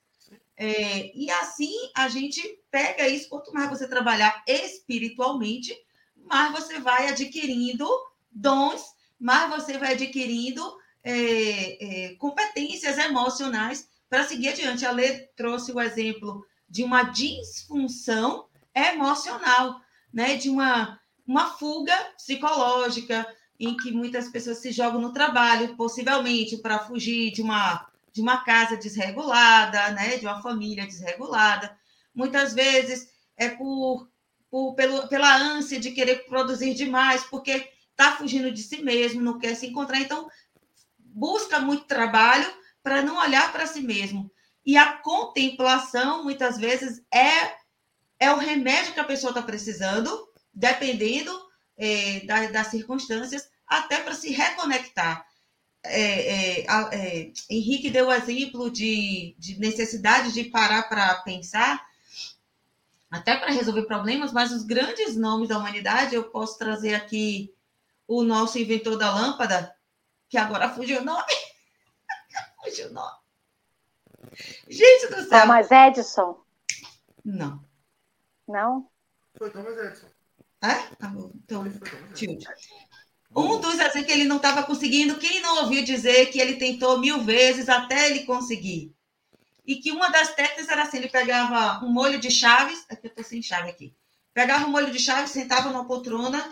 [0.57, 3.29] É, e assim a gente pega isso.
[3.29, 5.77] Quanto mais você trabalhar espiritualmente,
[6.17, 7.87] mais você vai adquirindo
[8.33, 8.83] dons,
[9.21, 10.63] mais você vai adquirindo
[11.05, 14.87] é, é, competências emocionais para seguir adiante.
[14.87, 23.27] A Lê trouxe o exemplo de uma disfunção emocional né, de uma, uma fuga psicológica,
[23.59, 28.45] em que muitas pessoas se jogam no trabalho, possivelmente para fugir de uma, de uma
[28.45, 31.77] casa desregulada, né, de uma família desregulada.
[32.15, 34.09] Muitas vezes é por,
[34.51, 39.39] por pelo, pela ânsia de querer produzir demais, porque está fugindo de si mesmo, não
[39.39, 40.01] quer se encontrar.
[40.01, 40.29] Então,
[40.99, 42.49] busca muito trabalho
[42.83, 44.31] para não olhar para si mesmo.
[44.65, 47.58] E a contemplação, muitas vezes, é
[48.19, 51.33] é o remédio que a pessoa está precisando, dependendo
[51.77, 55.27] é, das, das circunstâncias, até para se reconectar.
[55.85, 61.87] É, é, é, Henrique deu o exemplo de, de necessidade de parar para pensar,
[63.11, 67.55] até para resolver problemas, mas os grandes nomes da humanidade, eu posso trazer aqui
[68.07, 69.75] o nosso inventor da lâmpada,
[70.29, 71.33] que agora fugiu o nome.
[72.65, 73.17] fugiu o nome.
[74.69, 75.41] Gente do céu.
[75.41, 76.41] Thomas Edison.
[77.25, 77.68] Não.
[78.49, 78.89] Não?
[79.37, 80.07] Foi Thomas Edison.
[80.63, 80.75] É?
[80.97, 81.31] Tá bom.
[81.45, 81.65] Então,
[82.15, 82.45] tilt.
[83.37, 86.99] Um dos assim que ele não estava conseguindo, quem não ouviu dizer que ele tentou
[86.99, 88.95] mil vezes até ele conseguir?
[89.67, 93.11] E que uma das técnicas era assim: ele pegava um molho de chaves, aqui eu
[93.11, 93.95] estou sem chave aqui.
[94.33, 96.49] Pegava um molho de chaves, sentava numa poltrona,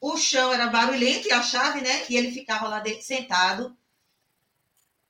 [0.00, 2.04] o chão era barulhento e a chave, né?
[2.08, 3.76] E ele ficava lá dentro, sentado.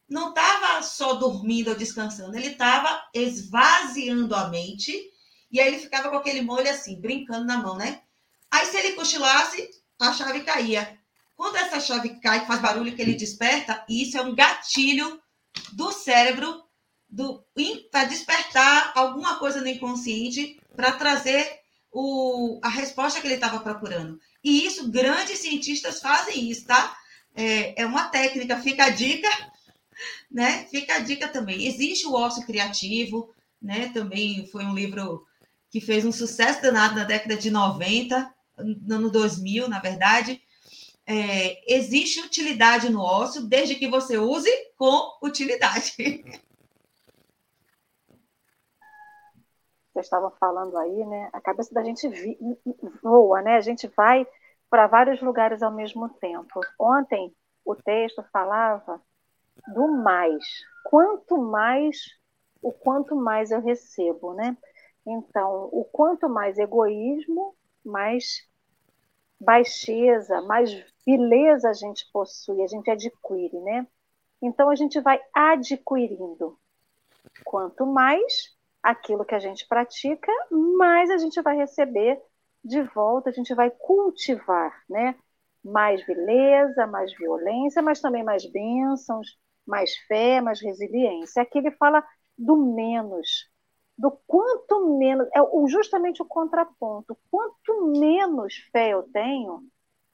[0.08, 5.13] Não estava só dormindo ou descansando, ele estava esvaziando a mente
[5.54, 8.02] e aí ele ficava com aquele molho assim, brincando na mão, né?
[8.50, 10.98] Aí se ele cochilasse, a chave caía.
[11.36, 15.22] Quando essa chave cai, faz barulho que ele desperta, isso é um gatilho
[15.72, 16.64] do cérebro
[17.92, 21.48] para despertar alguma coisa no inconsciente para trazer
[21.92, 24.18] o, a resposta que ele estava procurando.
[24.42, 26.96] E isso, grandes cientistas fazem isso, tá?
[27.32, 29.30] É, é uma técnica, fica a dica,
[30.28, 30.66] né?
[30.68, 31.64] Fica a dica também.
[31.64, 33.90] Existe o ócio criativo, né?
[33.90, 35.24] Também foi um livro
[35.74, 40.40] que fez um sucesso danado na década de 90, no ano 2000, na verdade.
[41.04, 45.96] É, existe utilidade no ócio, desde que você use com utilidade.
[49.92, 51.28] Vocês estavam falando aí, né?
[51.32, 52.08] A cabeça da gente
[53.02, 53.56] voa, né?
[53.56, 54.24] A gente vai
[54.70, 56.60] para vários lugares ao mesmo tempo.
[56.78, 57.34] Ontem
[57.64, 59.02] o texto falava
[59.74, 60.44] do mais.
[60.84, 61.96] Quanto mais,
[62.62, 64.56] o quanto mais eu recebo, né?
[65.06, 68.46] Então, o quanto mais egoísmo, mais
[69.38, 70.70] baixeza, mais
[71.06, 73.86] beleza a gente possui, a gente adquire, né?
[74.40, 76.58] Então a gente vai adquirindo.
[77.44, 82.20] Quanto mais aquilo que a gente pratica, mais a gente vai receber
[82.64, 85.14] de volta, a gente vai cultivar, né?
[85.62, 91.42] Mais beleza, mais violência, mas também mais bênçãos, mais fé, mais resiliência.
[91.42, 93.48] Aqui ele fala do menos,
[93.96, 99.66] do quanto menos, é justamente o contraponto, quanto menos fé eu tenho,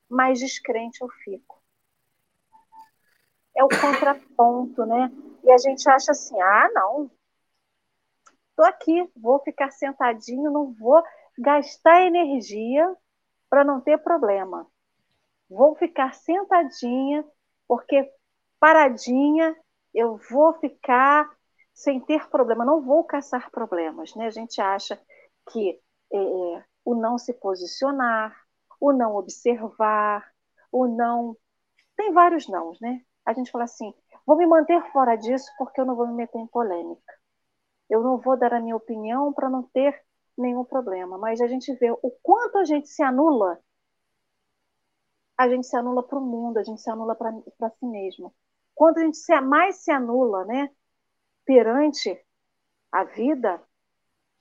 [0.09, 1.61] mais descrente eu fico.
[3.57, 5.11] É o contraponto, né?
[5.45, 7.11] E a gente acha assim: ah, não,
[8.51, 11.03] estou aqui, vou ficar sentadinho, não vou
[11.38, 12.95] gastar energia
[13.49, 14.66] para não ter problema.
[15.49, 17.25] Vou ficar sentadinha,
[17.66, 18.09] porque
[18.61, 19.57] paradinha
[19.93, 21.29] eu vou ficar
[21.81, 24.14] sem ter problema, não vou caçar problemas.
[24.14, 24.27] Né?
[24.27, 25.01] A gente acha
[25.51, 25.81] que
[26.12, 28.37] é, é, o não se posicionar,
[28.79, 30.31] o não observar,
[30.71, 31.35] o não.
[31.97, 33.01] Tem vários nãos, né?
[33.25, 33.95] A gente fala assim:
[34.27, 37.14] vou me manter fora disso porque eu não vou me meter em polêmica.
[37.88, 39.99] Eu não vou dar a minha opinião para não ter
[40.37, 41.16] nenhum problema.
[41.16, 43.59] Mas a gente vê o quanto a gente se anula.
[45.38, 48.35] A gente se anula para o mundo, a gente se anula para si mesmo.
[48.75, 50.71] Quanto a gente se, mais se anula, né?
[51.50, 52.16] Perante
[52.92, 53.60] a vida,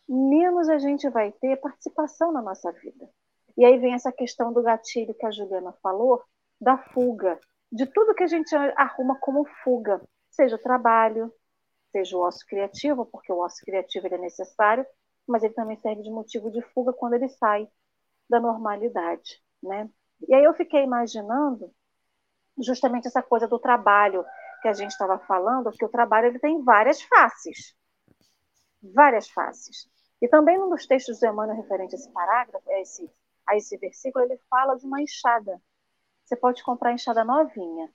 [0.07, 3.09] menos a gente vai ter participação na nossa vida.
[3.57, 6.23] E aí vem essa questão do gatilho que a Juliana falou,
[6.61, 7.39] da fuga,
[7.71, 11.33] de tudo que a gente arruma como fuga, seja o trabalho,
[11.91, 14.85] seja o osso criativo, porque o osso criativo é necessário,
[15.27, 17.67] mas ele também serve de motivo de fuga quando ele sai
[18.29, 19.89] da normalidade, né?
[20.27, 21.73] E aí eu fiquei imaginando
[22.61, 24.23] justamente essa coisa do trabalho,
[24.61, 27.75] que a gente estava falando, que o trabalho ele tem várias faces.
[28.81, 29.89] Várias faces.
[30.21, 33.09] E também num dos textos do Emmanuel referente a esse parágrafo, a esse,
[33.47, 35.61] a esse versículo, ele fala de uma enxada.
[36.25, 37.89] Você pode comprar enxada novinha.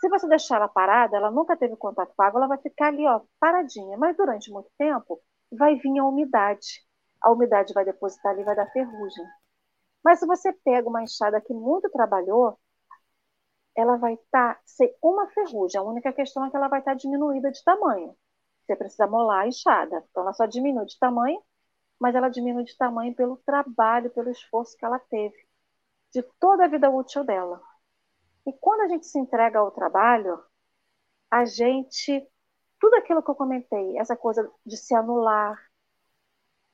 [0.00, 2.88] Se você deixar ela parada, ela nunca teve contato com a água, ela vai ficar
[2.88, 3.98] ali, ó, paradinha.
[3.98, 5.20] Mas durante muito tempo,
[5.52, 6.82] vai vir a umidade.
[7.20, 9.26] A umidade vai depositar ali, vai dar ferrugem.
[10.02, 12.58] Mas se você pega uma enxada que muito trabalhou,
[13.80, 15.80] ela vai estar tá, sem uma ferrugem.
[15.80, 18.16] A única questão é que ela vai estar tá diminuída de tamanho.
[18.62, 20.04] Você precisa molar a enxada.
[20.10, 21.42] Então, ela só diminui de tamanho,
[21.98, 25.36] mas ela diminui de tamanho pelo trabalho, pelo esforço que ela teve,
[26.12, 27.60] de toda a vida útil dela.
[28.46, 30.42] E quando a gente se entrega ao trabalho,
[31.30, 32.26] a gente.
[32.80, 35.58] Tudo aquilo que eu comentei, essa coisa de se anular,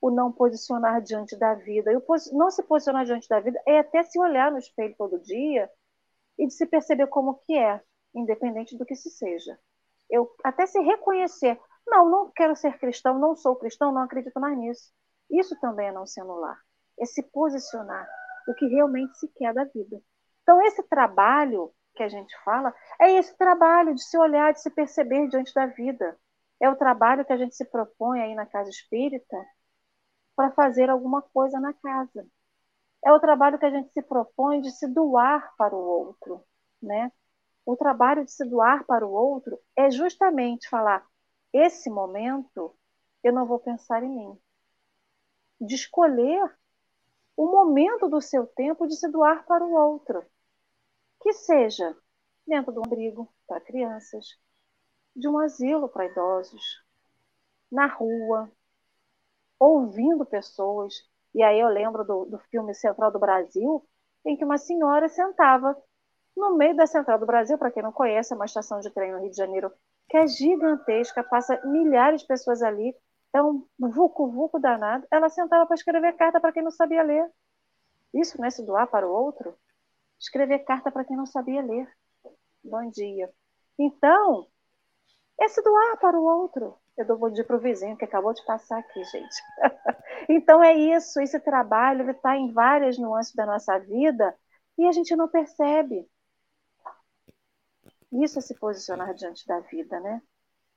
[0.00, 1.92] o não posicionar diante da vida.
[1.92, 5.18] E o não se posicionar diante da vida é até se olhar no espelho todo
[5.20, 5.68] dia
[6.38, 7.80] e de se perceber como que é,
[8.14, 9.58] independente do que se seja.
[10.08, 14.56] Eu até se reconhecer, não, não quero ser cristão, não sou cristão, não acredito mais
[14.56, 14.92] nisso.
[15.30, 16.58] Isso também é não se anular,
[17.00, 18.08] é se posicionar
[18.48, 20.00] o que realmente se quer da vida.
[20.42, 24.70] Então esse trabalho que a gente fala é esse trabalho de se olhar, de se
[24.70, 26.16] perceber diante da vida.
[26.60, 29.36] É o trabalho que a gente se propõe aí na casa espírita
[30.36, 32.26] para fazer alguma coisa na casa
[33.06, 36.44] é o trabalho que a gente se propõe de se doar para o outro,
[36.82, 37.12] né?
[37.64, 41.06] O trabalho de se doar para o outro é justamente falar:
[41.52, 42.76] esse momento
[43.22, 44.38] eu não vou pensar em mim.
[45.60, 46.52] De escolher
[47.36, 50.26] o momento do seu tempo de se doar para o outro.
[51.22, 51.96] Que seja
[52.44, 54.26] dentro de um abrigo para crianças,
[55.14, 56.84] de um asilo para idosos,
[57.70, 58.50] na rua,
[59.60, 63.86] ouvindo pessoas, e aí eu lembro do, do filme Central do Brasil,
[64.24, 65.76] em que uma senhora sentava
[66.34, 69.12] no meio da Central do Brasil, para quem não conhece, é uma estação de trem
[69.12, 69.70] no Rio de Janeiro
[70.08, 72.96] que é gigantesca, passa milhares de pessoas ali,
[73.34, 75.06] é um vucu-vucu danado.
[75.10, 77.30] Ela sentava para escrever carta para quem não sabia ler.
[78.14, 79.54] Isso não é se doar para o outro?
[80.18, 81.86] Escrever carta para quem não sabia ler.
[82.64, 83.30] Bom dia.
[83.78, 84.46] Então,
[85.38, 86.78] é se doar para o outro.
[86.96, 89.42] Eu dou bom dia para o vizinho que acabou de passar aqui, gente.
[90.28, 94.34] então é isso, esse trabalho está em várias nuances da nossa vida
[94.78, 96.08] e a gente não percebe.
[98.12, 100.22] Isso é se posicionar diante da vida, né?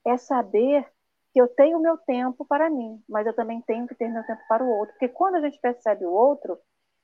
[0.06, 0.86] É saber
[1.32, 4.26] que eu tenho o meu tempo para mim, mas eu também tenho que ter meu
[4.26, 4.94] tempo para o outro.
[4.96, 6.60] Porque quando a gente percebe o outro,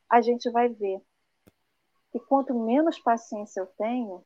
[0.09, 1.01] a gente vai ver
[2.11, 4.26] que quanto menos paciência eu tenho,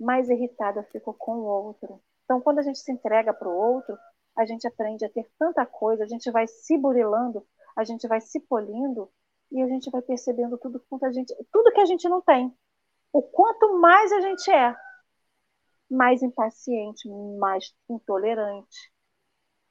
[0.00, 2.00] mais irritada eu fico com o outro.
[2.28, 3.96] Então, quando a gente se entrega para o outro,
[4.36, 7.42] a gente aprende a ter tanta coisa, a gente vai se burilando,
[7.74, 9.10] a gente vai se polindo
[9.50, 12.54] e a gente vai percebendo tudo quanto a gente, tudo que a gente não tem.
[13.14, 14.76] O quanto mais a gente é,
[15.90, 17.08] mais impaciente,
[17.38, 18.92] mais intolerante.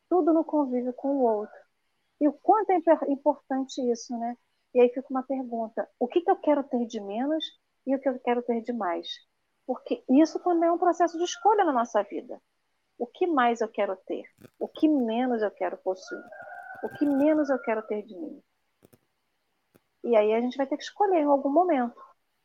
[0.09, 1.59] Tudo no convívio com o outro.
[2.19, 4.35] E o quanto é importante isso, né?
[4.73, 7.45] E aí fica uma pergunta: o que, que eu quero ter de menos
[7.85, 9.07] e o que eu quero ter de mais?
[9.67, 12.41] Porque isso também é um processo de escolha na nossa vida.
[12.97, 14.25] O que mais eu quero ter?
[14.59, 16.23] O que menos eu quero possuir?
[16.83, 18.41] O que menos eu quero ter de mim?
[20.03, 22.01] E aí a gente vai ter que escolher em algum momento.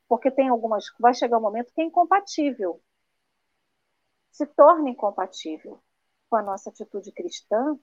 [0.08, 0.84] Porque tem algumas.
[0.98, 2.82] Vai chegar um momento que é incompatível.
[4.30, 5.82] Se torna incompatível
[6.28, 7.78] com a nossa atitude cristã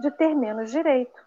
[0.00, 1.20] de ter menos direito,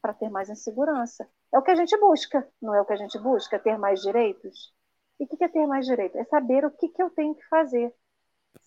[0.00, 1.28] para ter mais insegurança.
[1.52, 3.58] É o que a gente busca, não é o que a gente busca?
[3.58, 4.72] Ter mais direitos?
[5.18, 6.16] E o que é ter mais direito?
[6.18, 7.94] É saber o que, que eu tenho que fazer,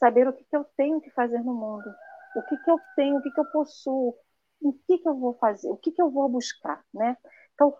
[0.01, 1.85] saber o que, que eu tenho que fazer no mundo,
[2.35, 4.15] o que, que eu tenho, o que, que eu possuo,
[4.59, 7.15] o que, que eu vou fazer, o que, que eu vou buscar, né?
[7.53, 7.71] Então,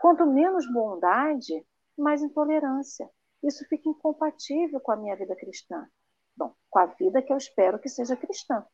[0.00, 1.62] quanto menos bondade,
[1.96, 3.08] mais intolerância.
[3.42, 5.86] Isso fica incompatível com a minha vida cristã.
[6.34, 8.64] Bom, com a vida que eu espero que seja cristã,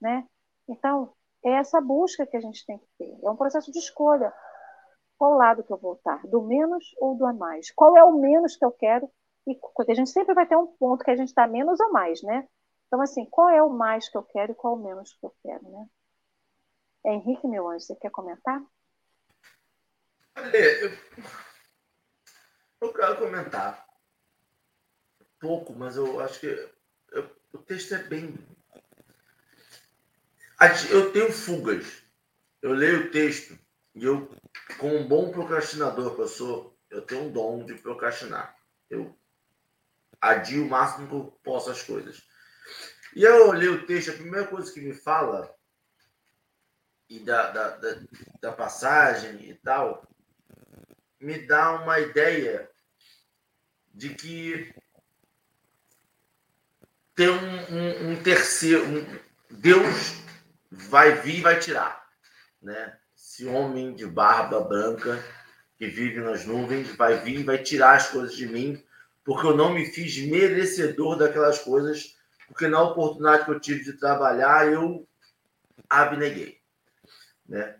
[0.00, 0.26] né?
[0.68, 3.18] Então, é essa busca que a gente tem que ter.
[3.22, 4.32] É um processo de escolha.
[5.18, 6.26] Qual lado que eu vou estar?
[6.26, 7.70] Do menos ou do a mais?
[7.70, 9.10] Qual é o menos que eu quero?
[9.46, 11.92] E porque a gente sempre vai ter um ponto que a gente está menos ou
[11.92, 12.48] mais, né?
[12.86, 15.34] Então, assim, qual é o mais que eu quero e qual o menos que eu
[15.42, 15.86] quero, né?
[17.06, 18.62] Henrique, meu anjo, você quer comentar?
[20.52, 20.90] eu,
[22.80, 23.84] eu quero comentar
[25.44, 26.46] pouco, mas eu acho que
[27.12, 28.34] eu, o texto é bem.
[30.90, 32.02] Eu tenho fugas.
[32.62, 33.58] Eu leio o texto
[33.94, 34.30] e eu,
[34.78, 38.56] como um bom procrastinador que eu sou, eu tenho um dom de procrastinar.
[38.88, 39.14] Eu
[40.30, 42.22] adio o máximo que eu posso as coisas.
[43.14, 45.54] E eu olhei o texto, a primeira coisa que me fala
[47.08, 48.00] e da, da, da,
[48.40, 50.08] da passagem e tal,
[51.20, 52.70] me dá uma ideia
[53.92, 54.74] de que
[57.14, 58.84] tem um, um, um terceiro.
[58.84, 59.20] Um,
[59.50, 60.14] Deus
[60.70, 62.04] vai vir e vai tirar.
[62.60, 62.98] Né?
[63.16, 65.22] Esse homem de barba branca
[65.76, 68.83] que vive nas nuvens vai vir e vai tirar as coisas de mim,
[69.24, 72.16] porque eu não me fiz merecedor daquelas coisas,
[72.46, 75.08] porque na oportunidade que eu tive de trabalhar, eu
[75.88, 76.60] abneguei.
[77.48, 77.78] Né?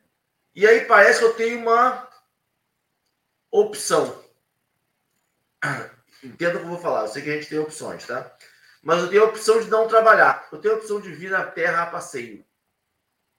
[0.55, 2.09] E aí parece que eu tenho uma
[3.51, 4.25] opção.
[6.25, 8.35] Entenda o que eu vou falar, eu sei que a gente tem opções, tá?
[8.83, 10.49] Mas eu tenho a opção de não trabalhar.
[10.51, 12.45] Eu tenho a opção de vir na terra a passeio.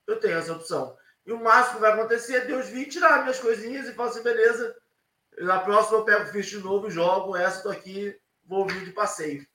[0.06, 0.96] Eu tenho essa opção.
[1.26, 4.22] E o máximo que vai acontecer é Deus vir tirar minhas coisinhas e falar assim,
[4.22, 4.76] beleza,
[5.40, 8.92] na próxima eu pego o ficha de novo, jogo, essa tô aqui, vou vir de
[8.92, 9.46] passeio.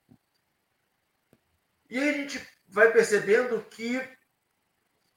[1.88, 4.00] E aí a gente vai percebendo que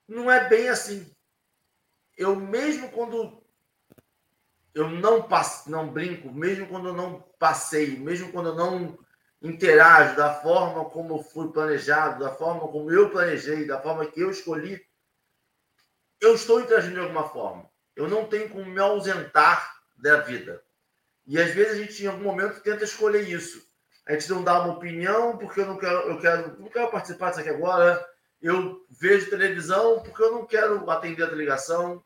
[0.07, 1.15] não é bem assim.
[2.17, 3.43] Eu mesmo quando
[4.73, 8.97] eu não passo, não brinco, mesmo quando eu não passeio, mesmo quando eu não
[9.41, 14.31] interajo da forma como fui planejado, da forma como eu planejei, da forma que eu
[14.31, 14.81] escolhi,
[16.19, 17.69] eu estou interagindo de alguma forma.
[17.95, 19.72] Eu não tenho como me ausentar
[20.03, 20.63] da vida.
[21.25, 23.65] E às vezes a gente, em algum momento, tenta escolher isso.
[24.05, 27.29] A gente não dá uma opinião porque eu não quero, eu quero, não quero participar
[27.29, 28.05] disso aqui agora.
[28.41, 32.03] Eu vejo televisão porque eu não quero atender a ligação.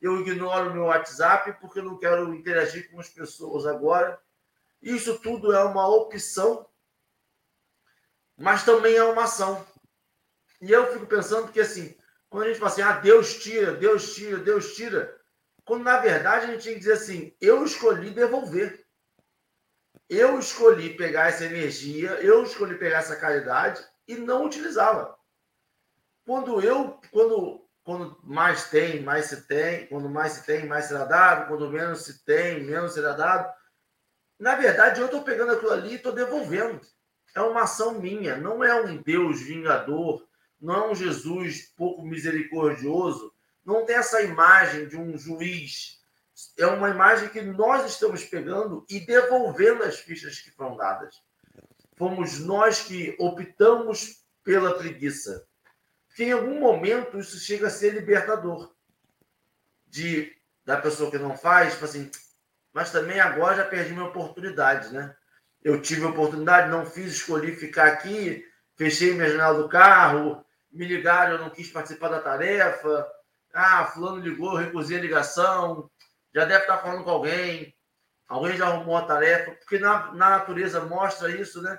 [0.00, 4.20] Eu ignoro meu WhatsApp porque eu não quero interagir com as pessoas agora.
[4.82, 6.68] Isso tudo é uma opção
[8.38, 9.66] mas também é uma ação.
[10.60, 11.96] E eu fico pensando que, assim,
[12.30, 15.17] quando a gente fala assim, ah, Deus tira, Deus tira, Deus tira,
[15.68, 18.84] quando na verdade a gente tem que dizer assim, eu escolhi devolver.
[20.08, 25.14] Eu escolhi pegar essa energia, eu escolhi pegar essa caridade e não utilizá-la.
[26.24, 31.04] Quando eu, quando, quando mais tem, mais se tem, quando mais se tem, mais será
[31.04, 33.52] dado, quando menos se tem, menos será dado.
[34.38, 36.80] Na verdade, eu estou pegando aquilo ali e estou devolvendo
[37.34, 40.26] é uma ação minha, não é um Deus vingador,
[40.60, 43.32] não é um Jesus pouco misericordioso,
[43.68, 45.98] não tem essa imagem de um juiz.
[46.56, 51.14] É uma imagem que nós estamos pegando e devolvendo as fichas que foram dadas.
[51.96, 55.46] Fomos nós que optamos pela preguiça.
[56.16, 58.74] Que em algum momento isso chega a ser libertador.
[59.86, 62.10] De da pessoa que não faz, tipo assim,
[62.72, 65.14] mas também agora já perdi minha oportunidade, né?
[65.62, 68.44] eu tive a oportunidade, não fiz, escolhi ficar aqui,
[68.76, 73.06] fechei minha janela do carro, me ligaram, eu não quis participar da tarefa.
[73.54, 75.90] Ah, fulano ligou, recusei a ligação,
[76.34, 77.74] já deve estar falando com alguém,
[78.28, 81.78] alguém já arrumou a tarefa, porque na, na natureza mostra isso, né?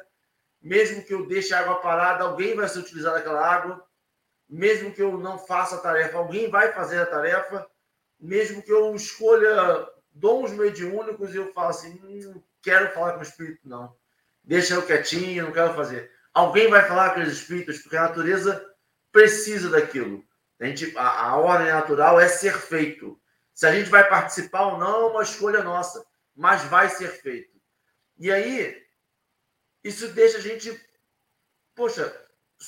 [0.61, 3.86] Mesmo que eu deixe a água parada, alguém vai ser utilizado aquela água.
[4.49, 7.65] Mesmo que eu não faça a tarefa, alguém vai fazer a tarefa.
[8.20, 13.24] Mesmo que eu escolha dons mediúnicos e eu falo assim, hum, quero falar com o
[13.24, 13.95] espírito, não.
[14.43, 16.11] Deixa eu quietinho, não quero fazer.
[16.34, 18.65] Alguém vai falar com os espíritos, porque a natureza
[19.11, 20.24] precisa daquilo.
[20.60, 23.20] A, gente, a, a ordem natural é ser feito.
[23.53, 26.05] Se a gente vai participar ou não, é uma escolha nossa,
[26.36, 27.60] mas vai ser feito.
[28.18, 28.76] E aí,
[29.84, 30.78] isso deixa a gente.
[31.74, 32.14] Poxa,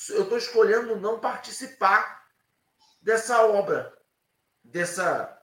[0.10, 2.24] eu estou escolhendo não participar
[3.02, 3.94] dessa obra,
[4.64, 5.38] dessa,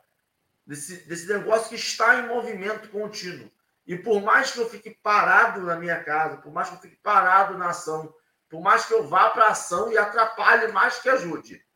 [0.66, 3.50] desse, desse negócio que está em movimento contínuo.
[3.86, 6.96] E por mais que eu fique parado na minha casa, por mais que eu fique
[6.96, 8.14] parado na ação,
[8.48, 11.66] por mais que eu vá para a ação e atrapalhe mais que ajude,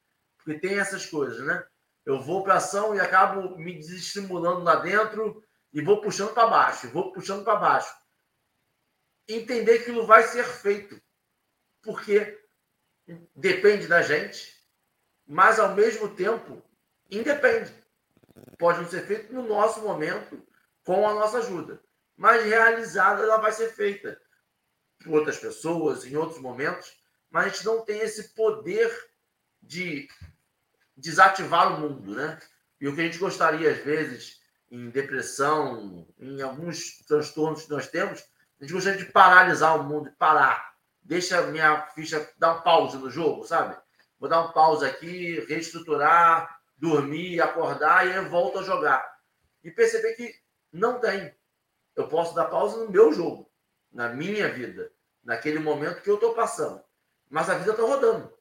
[0.45, 1.65] Porque tem essas coisas, né?
[2.05, 6.91] Eu vou para ação e acabo me desestimulando lá dentro e vou puxando para baixo,
[6.91, 7.95] vou puxando para baixo.
[9.29, 11.01] Entender que aquilo vai ser feito.
[11.81, 12.41] Porque
[13.35, 14.53] depende da gente,
[15.27, 16.63] mas ao mesmo tempo
[17.11, 17.73] independe.
[18.59, 20.45] Pode não ser feito no nosso momento,
[20.85, 21.83] com a nossa ajuda,
[22.17, 24.21] mas realizada ela vai ser feita
[25.03, 26.93] por outras pessoas, em outros momentos,
[27.31, 28.91] mas a gente não tem esse poder
[29.61, 30.09] de
[30.97, 32.39] desativar o mundo, né?
[32.81, 34.41] E o que a gente gostaria, às vezes,
[34.71, 38.21] em depressão, em alguns transtornos que nós temos,
[38.61, 40.75] a gente gostaria de paralisar o mundo, parar.
[41.03, 43.77] Deixa a minha ficha dar um pause no jogo, sabe?
[44.19, 49.19] Vou dar um pause aqui, reestruturar, dormir, acordar e aí volto a jogar.
[49.63, 50.35] E perceber que
[50.73, 51.35] não tem.
[51.95, 53.51] Eu posso dar pausa no meu jogo,
[53.93, 56.83] na minha vida, naquele momento que eu estou passando.
[57.29, 58.33] Mas a vida está rodando.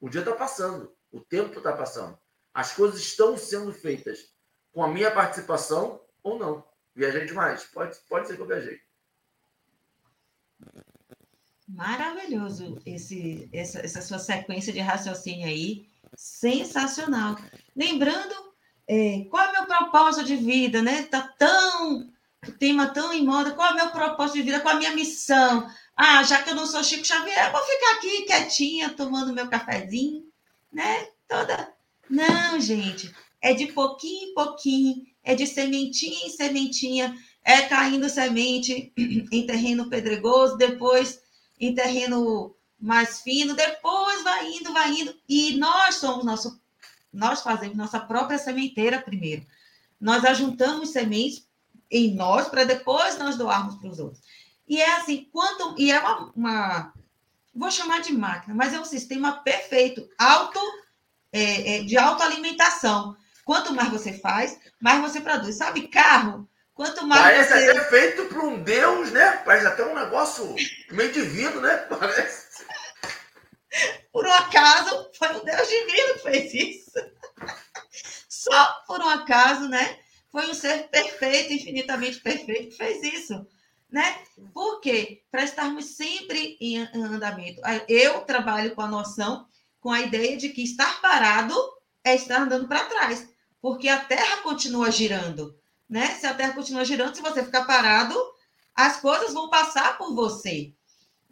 [0.00, 0.94] O dia está passando.
[1.12, 2.18] O tempo está passando.
[2.52, 4.32] As coisas estão sendo feitas
[4.72, 6.64] com a minha participação ou não.
[6.94, 7.64] Viajei demais.
[7.64, 8.80] Pode, pode ser que eu viajei.
[11.68, 15.88] Maravilhoso esse, essa, essa sua sequência de raciocínio aí.
[16.16, 17.36] Sensacional.
[17.76, 18.34] Lembrando,
[18.88, 21.04] é, qual é o meu propósito de vida, né?
[21.04, 22.12] Tá tão,
[22.58, 23.52] tema tão em moda.
[23.52, 24.60] Qual é o meu propósito de vida?
[24.60, 25.70] Qual é a minha missão?
[25.96, 29.48] Ah, já que eu não sou Chico Xavier, eu vou ficar aqui quietinha, tomando meu
[29.48, 30.29] cafezinho,
[30.72, 31.08] né?
[31.28, 31.72] Toda.
[32.08, 33.14] Não, gente.
[33.40, 39.88] É de pouquinho em pouquinho, é de sementinha em sementinha, é caindo semente em terreno
[39.88, 41.22] pedregoso, depois
[41.58, 45.14] em terreno mais fino, depois vai indo, vai indo.
[45.28, 46.60] E nós somos nosso,
[47.12, 49.44] nós fazemos nossa própria sementeira primeiro.
[50.00, 51.46] Nós ajuntamos sementes
[51.90, 54.22] em nós para depois nós doarmos para os outros.
[54.66, 56.94] E é assim, quanto e é uma, uma,
[57.54, 60.60] vou chamar de máquina, mas é um sistema perfeito, auto
[61.32, 63.16] é, é, de autoalimentação.
[63.44, 65.56] Quanto mais você faz, mais você produz.
[65.56, 66.48] Sabe, carro?
[66.74, 67.70] Quanto mais Parece você...
[67.70, 69.32] até feito para um Deus, né?
[69.44, 70.54] Parece até um negócio
[70.90, 71.76] meio divino, né?
[71.90, 72.64] Parece.
[74.12, 76.92] Por um acaso, foi o Deus divino que fez isso.
[78.28, 79.98] Só por um acaso, né?
[80.30, 83.46] Foi um ser perfeito, infinitamente perfeito, que fez isso.
[83.90, 84.18] Né?
[84.54, 85.22] Por quê?
[85.30, 87.60] Para estarmos sempre em andamento.
[87.88, 89.46] Eu trabalho com a noção,
[89.80, 91.54] com a ideia de que estar parado
[92.04, 93.28] é estar andando para trás,
[93.60, 95.58] porque a Terra continua girando.
[95.88, 96.06] Né?
[96.14, 98.16] Se a Terra continua girando, se você ficar parado,
[98.74, 100.72] as coisas vão passar por você.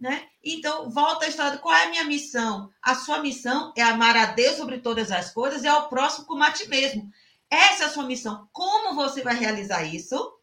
[0.01, 0.27] Né?
[0.45, 1.59] Então, volta a história.
[1.59, 2.71] Qual é a minha missão?
[2.83, 6.45] A sua missão é amar a Deus sobre todas as coisas e ao próximo como
[6.45, 7.11] a ti mesmo.
[7.51, 8.49] Essa é a sua missão.
[8.53, 10.38] Como você vai realizar isso?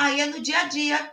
[0.00, 1.12] Aí é no dia a dia.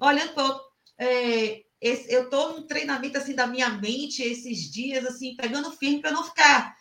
[0.00, 0.60] Olha, eu
[0.96, 6.00] é, esse, eu estou num treinamento assim da minha mente esses dias, assim, pegando firme
[6.00, 6.74] para não ficar.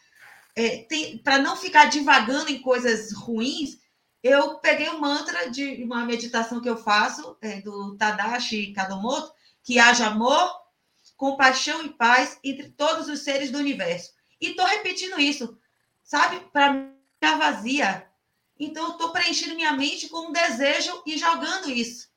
[0.56, 0.88] É,
[1.22, 3.80] para não ficar divagando em coisas ruins,
[4.24, 9.34] eu peguei o um mantra de uma meditação que eu faço, é, do Tadashi Kadomoto,
[9.62, 10.50] que haja amor,
[11.18, 14.14] compaixão e paz entre todos os seres do universo.
[14.40, 15.58] E estou repetindo isso,
[16.02, 16.40] sabe?
[16.54, 18.10] Para mim, é vazia.
[18.60, 22.10] Então, eu estou preenchendo minha mente com um desejo e jogando isso.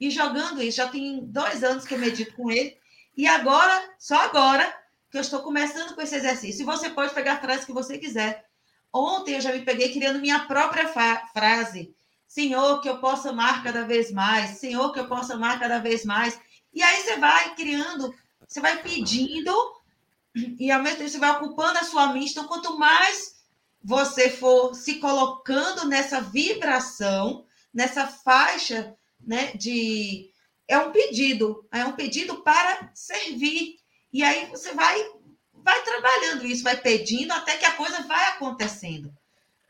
[0.00, 0.78] E jogando isso.
[0.78, 2.76] Já tem dois anos que eu medito com ele.
[3.16, 4.74] E agora, só agora,
[5.10, 6.62] que eu estou começando com esse exercício.
[6.62, 8.46] E você pode pegar a frase que você quiser.
[8.92, 10.88] Ontem eu já me peguei criando minha própria
[11.32, 11.94] frase.
[12.26, 14.58] Senhor, que eu possa amar cada vez mais.
[14.58, 16.38] Senhor, que eu possa amar cada vez mais.
[16.72, 18.14] E aí você vai criando,
[18.46, 19.52] você vai pedindo,
[20.34, 22.32] e ao mesmo tempo você vai ocupando a sua mente.
[22.32, 23.35] Então, quanto mais
[23.86, 30.28] você for se colocando nessa vibração, nessa faixa, né, de
[30.66, 33.76] é um pedido, é um pedido para servir.
[34.12, 35.00] E aí você vai
[35.52, 39.14] vai trabalhando isso, vai pedindo até que a coisa vai acontecendo.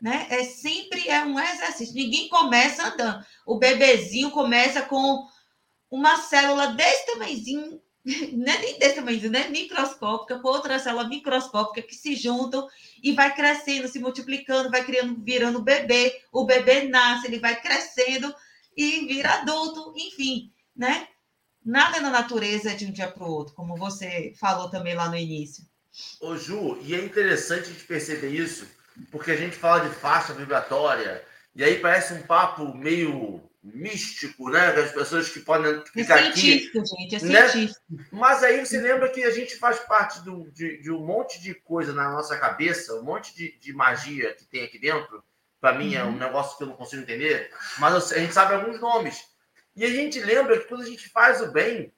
[0.01, 0.25] Né?
[0.31, 1.93] É sempre é um exercício.
[1.93, 3.23] Ninguém começa andando.
[3.45, 5.27] O bebezinho começa com
[5.91, 7.79] uma célula desse tamanhozinho,
[8.33, 9.49] não é nem desse tamanhozinho, né?
[9.49, 12.67] Microscópica, com outra célula microscópica que se juntam
[13.03, 16.21] e vai crescendo, se multiplicando, vai criando, virando bebê.
[16.31, 18.33] O bebê nasce, ele vai crescendo
[18.75, 21.07] e vira adulto, enfim, né?
[21.65, 25.09] Nada na natureza é de um dia para o outro, como você falou também lá
[25.09, 25.65] no início.
[26.21, 28.65] Ô Ju, e é interessante a gente perceber isso,
[29.11, 33.41] porque a gente fala de faixa vibratória, e aí parece um papo meio
[33.73, 34.71] místico, né?
[34.73, 36.87] Das pessoas que podem ficar é científico, aqui.
[36.87, 37.47] gente, é né?
[37.47, 37.81] científico.
[38.11, 41.53] Mas aí você lembra que a gente faz parte do, de, de, um monte de
[41.53, 45.23] coisa na nossa cabeça, um monte de, de magia que tem aqui dentro.
[45.59, 46.01] Para mim uhum.
[46.01, 46.17] é um uhum.
[46.17, 49.23] negócio que eu não consigo entender, mas a gente sabe alguns nomes.
[49.75, 51.93] E a gente lembra que quando a gente faz o bem,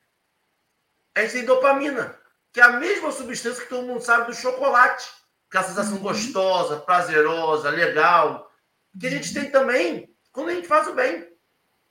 [1.15, 2.17] a gente tem dopamina,
[2.51, 5.09] que é a mesma substância que todo mundo sabe do chocolate.
[5.47, 6.03] aquela sensação uhum.
[6.03, 8.51] gostosa, prazerosa, legal,
[8.99, 11.28] que a gente tem também quando a gente faz o bem.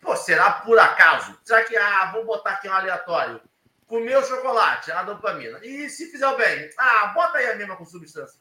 [0.01, 1.39] Pô, será por acaso?
[1.45, 3.41] Será que, ah, vou botar aqui um aleatório?
[3.87, 5.59] Comer o chocolate, a dopamina.
[5.65, 6.71] E se fizer o bem?
[6.79, 8.41] Ah, bota aí a mesma com substância.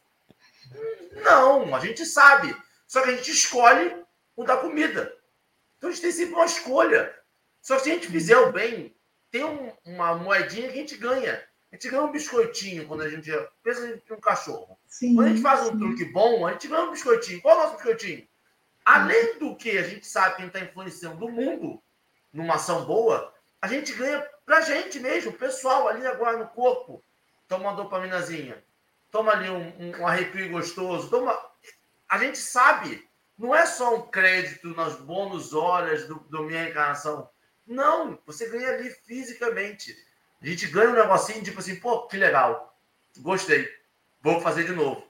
[1.24, 2.56] Não, a gente sabe.
[2.86, 4.04] Só que a gente escolhe
[4.36, 5.14] o da comida.
[5.78, 7.14] Então a gente tem sempre uma escolha.
[7.62, 8.96] Só que se a gente fizer o bem,
[9.32, 11.44] tem um, uma moedinha que a gente ganha.
[11.72, 13.30] A gente ganha um biscoitinho quando a gente.
[13.62, 14.80] Pensa em um cachorro.
[14.88, 15.80] Sim, quando a gente faz um sim.
[15.80, 17.42] truque bom, a gente ganha um biscoitinho.
[17.42, 18.28] Qual é o nosso biscoitinho?
[18.88, 21.84] Além do que a gente sabe que a gente está influenciando o mundo
[22.32, 27.04] numa ação boa, a gente ganha pra gente mesmo, pessoal ali agora no corpo.
[27.50, 28.64] Toma uma dopaminazinha,
[29.12, 31.38] toma ali um, um, arrepio gostoso, toma.
[32.08, 33.06] A gente sabe,
[33.38, 37.30] não é só um crédito nas bônus horas do, do minha reencarnação.
[37.68, 40.02] Não, você ganha ali fisicamente.
[40.42, 42.74] A gente ganha um negocinho, tipo assim, pô, que legal.
[43.18, 43.70] Gostei.
[44.22, 45.06] Vou fazer de novo.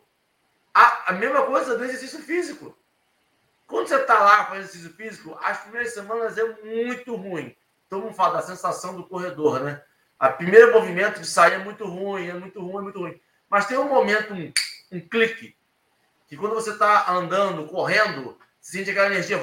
[0.73, 2.75] A, a mesma coisa do exercício físico.
[3.67, 7.53] Quando você está lá fazendo exercício físico, as primeiras semanas é muito ruim.
[7.89, 9.83] Todo mundo fala da sensação do corredor, né?
[10.17, 13.21] A primeiro movimento de sair é muito ruim, é muito ruim, é muito ruim.
[13.49, 14.51] Mas tem um momento, um,
[14.91, 15.55] um clique,
[16.27, 19.37] que quando você está andando, correndo, você sente aquela energia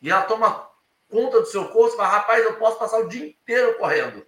[0.00, 0.68] e ela toma
[1.08, 4.26] conta do seu corpo, você fala, rapaz, eu posso passar o dia inteiro correndo.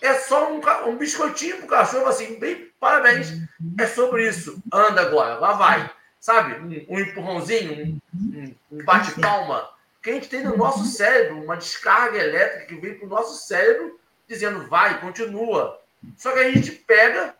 [0.00, 3.32] É só um, um biscoitinho pro cachorro, assim, bem, parabéns.
[3.78, 4.62] É sobre isso.
[4.72, 6.54] Anda agora, lá vai sabe?
[6.54, 9.68] Um, um empurrãozinho, um, um bate-palma,
[10.00, 13.44] que a gente tem no nosso cérebro, uma descarga elétrica que vem para o nosso
[13.44, 13.98] cérebro
[14.28, 15.80] dizendo vai, continua.
[16.16, 17.34] Só que a gente pega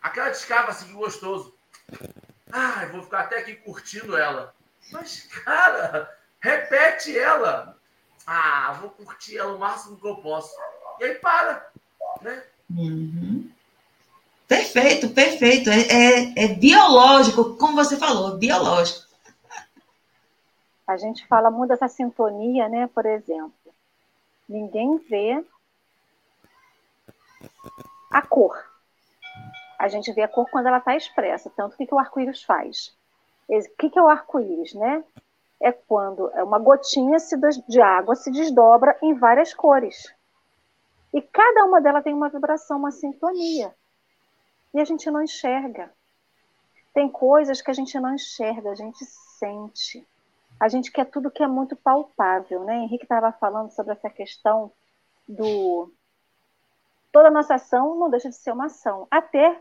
[0.00, 1.52] aquela descarga assim, que gostoso.
[2.52, 4.54] Ah, eu vou ficar até aqui curtindo ela.
[4.92, 6.08] Mas, cara,
[6.40, 7.76] repete ela.
[8.24, 10.54] Ah, vou curtir ela o máximo que eu posso.
[11.00, 11.70] E aí para,
[12.22, 12.44] né?
[12.70, 13.47] Uhum.
[14.48, 15.68] Perfeito, perfeito.
[15.68, 19.06] É, é, é, biológico, como você falou, biológico.
[20.86, 22.86] A gente fala muito dessa sintonia, né?
[22.86, 23.52] Por exemplo,
[24.48, 25.44] ninguém vê
[28.10, 28.56] a cor.
[29.78, 31.52] A gente vê a cor quando ela está expressa.
[31.54, 32.96] Tanto que, que o arco-íris faz?
[33.46, 35.04] O que, que é o arco-íris, né?
[35.60, 37.18] É quando é uma gotinha
[37.68, 40.10] de água se desdobra em várias cores.
[41.12, 43.74] E cada uma delas tem uma vibração, uma sintonia
[44.74, 45.92] e a gente não enxerga.
[46.92, 50.06] Tem coisas que a gente não enxerga, a gente sente.
[50.60, 52.78] A gente quer tudo que é muito palpável, né?
[52.78, 54.72] Henrique estava falando sobre essa questão
[55.28, 55.92] do
[57.12, 59.06] toda nossa ação não deixa de ser uma ação.
[59.10, 59.60] Até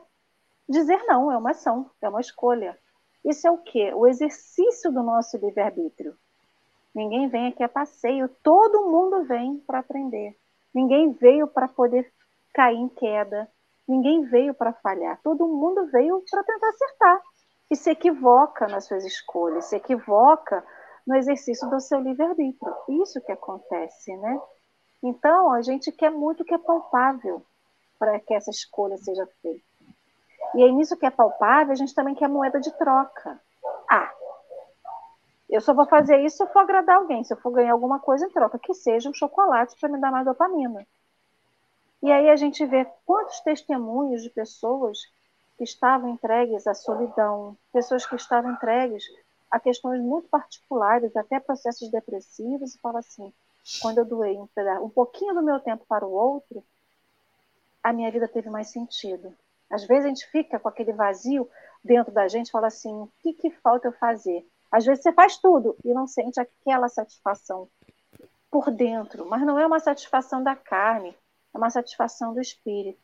[0.67, 2.77] dizer não é uma ação, é uma escolha.
[3.23, 3.93] Isso é o quê?
[3.93, 6.17] O exercício do nosso livre-arbítrio.
[6.93, 10.35] Ninguém vem aqui a passeio, todo mundo vem para aprender.
[10.73, 12.11] Ninguém veio para poder
[12.53, 13.47] cair em queda,
[13.87, 17.21] Ninguém veio para falhar, todo mundo veio para tentar acertar.
[17.69, 20.63] E se equivoca nas suas escolhas, se equivoca
[21.05, 22.75] no exercício do seu livre-arbítrio.
[23.01, 24.39] Isso que acontece, né?
[25.03, 27.45] Então, a gente quer muito que é palpável
[27.99, 29.65] para que essa escolha seja feita.
[30.55, 33.39] E aí, nisso que é palpável, a gente também quer moeda de troca.
[33.89, 34.11] Ah,
[35.49, 37.99] eu só vou fazer isso se eu for agradar alguém, se eu for ganhar alguma
[37.99, 40.85] coisa em troca, que seja um chocolate para me dar mais dopamina.
[42.01, 44.99] E aí a gente vê quantos testemunhos de pessoas
[45.57, 49.03] que estavam entregues à solidão, pessoas que estavam entregues
[49.49, 53.33] a questões muito particulares, até processos depressivos, e fala assim:
[53.81, 56.63] quando eu doei um, pedaço, um pouquinho do meu tempo para o outro,
[57.83, 59.33] a minha vida teve mais sentido.
[59.69, 61.49] Às vezes a gente fica com aquele vazio
[61.83, 64.45] dentro da gente, fala assim: o que, que falta eu fazer?
[64.71, 67.67] Às vezes você faz tudo e não sente aquela satisfação
[68.51, 71.15] por dentro, mas não é uma satisfação da carne,
[71.57, 73.01] é uma satisfação do espírito.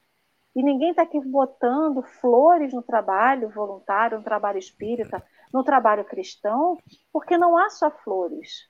[0.55, 6.77] E ninguém está aqui botando flores no trabalho voluntário, no trabalho espírita, no trabalho cristão,
[7.11, 8.69] porque não há só flores.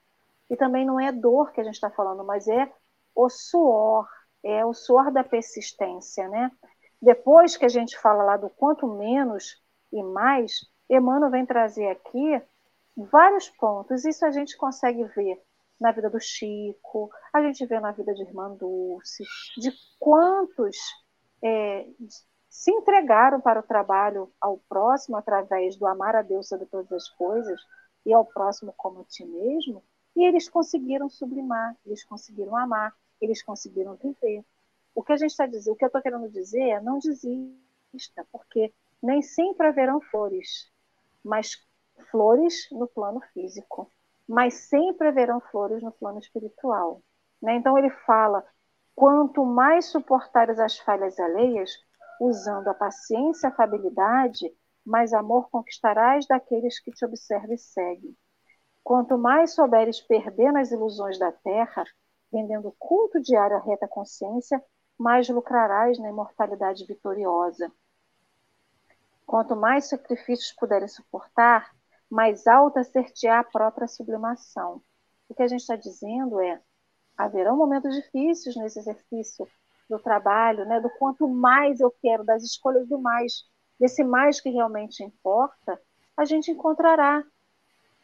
[0.49, 2.71] E também não é dor que a gente está falando, mas é
[3.13, 4.07] o suor,
[4.41, 6.49] é o suor da persistência, né?
[7.01, 9.61] Depois que a gente fala lá do quanto menos
[9.91, 12.41] e mais, Emmanuel vem trazer aqui
[12.95, 14.05] vários pontos.
[14.05, 15.41] Isso a gente consegue ver
[15.79, 19.23] na vida do Chico, a gente vê na vida de Irmã Dulce,
[19.57, 20.77] de quantos
[21.43, 21.87] é,
[22.49, 27.09] se entregaram para o trabalho ao próximo através do amar a Deus sobre todas as
[27.09, 27.59] coisas
[28.05, 29.83] e ao próximo como a ti mesmo,
[30.15, 34.43] e eles conseguiram sublimar, eles conseguiram amar, eles conseguiram viver.
[34.93, 38.25] O que a gente está dizendo, o que eu estou querendo dizer é não desista,
[38.31, 38.71] porque
[39.01, 40.71] nem sempre haverão flores,
[41.23, 41.59] mas
[42.11, 43.89] flores no plano físico
[44.27, 47.01] mas sempre haverão flores no plano espiritual.
[47.41, 47.55] Né?
[47.55, 48.43] Então ele fala:
[48.95, 51.71] quanto mais suportares as falhas alheias,
[52.19, 54.51] usando a paciência e a afabilidade,
[54.85, 58.15] mais amor conquistarás daqueles que te observam e seguem.
[58.83, 61.85] Quanto mais souberes perder nas ilusões da terra,
[62.31, 64.61] rendendo culto diário à reta consciência,
[64.97, 67.71] mais lucrarás na imortalidade vitoriosa.
[69.25, 71.71] Quanto mais sacrifícios puderes suportar,
[72.13, 74.79] mais alta ser-te-á a própria sublimação.
[75.27, 76.61] O que a gente está dizendo é:
[77.17, 79.47] haverão momentos difíceis nesse exercício
[79.89, 83.45] do trabalho, né, do quanto mais eu quero, das escolhas do mais,
[83.79, 85.81] desse mais que realmente importa,
[86.15, 87.23] a gente encontrará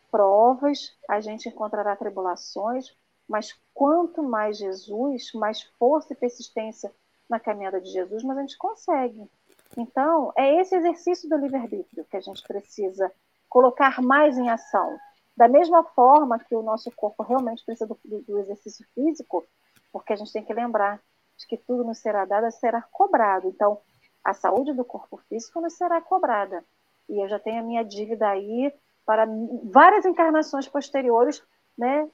[0.10, 2.92] provas, a gente encontrará tribulações,
[3.28, 6.92] mas quanto mais Jesus, mais força e persistência
[7.30, 9.30] na caminhada de Jesus, mas a gente consegue.
[9.78, 13.12] Então, é esse exercício do livre-arbítrio que a gente precisa
[13.50, 14.98] colocar mais em ação.
[15.36, 19.46] Da mesma forma que o nosso corpo realmente precisa do, do exercício físico,
[19.92, 21.02] porque a gente tem que lembrar
[21.38, 23.48] de que tudo nos será dado, será cobrado.
[23.48, 23.80] Então,
[24.24, 26.64] a saúde do corpo físico nos será cobrada.
[27.08, 28.72] E eu já tenho a minha dívida aí
[29.06, 29.26] para
[29.64, 31.42] várias encarnações posteriores,
[31.78, 32.08] né?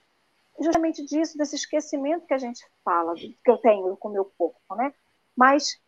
[0.60, 4.76] Justamente disso, desse esquecimento que a gente fala, que eu tenho com o meu corpo,
[4.76, 4.94] né?
[5.36, 5.82] Mas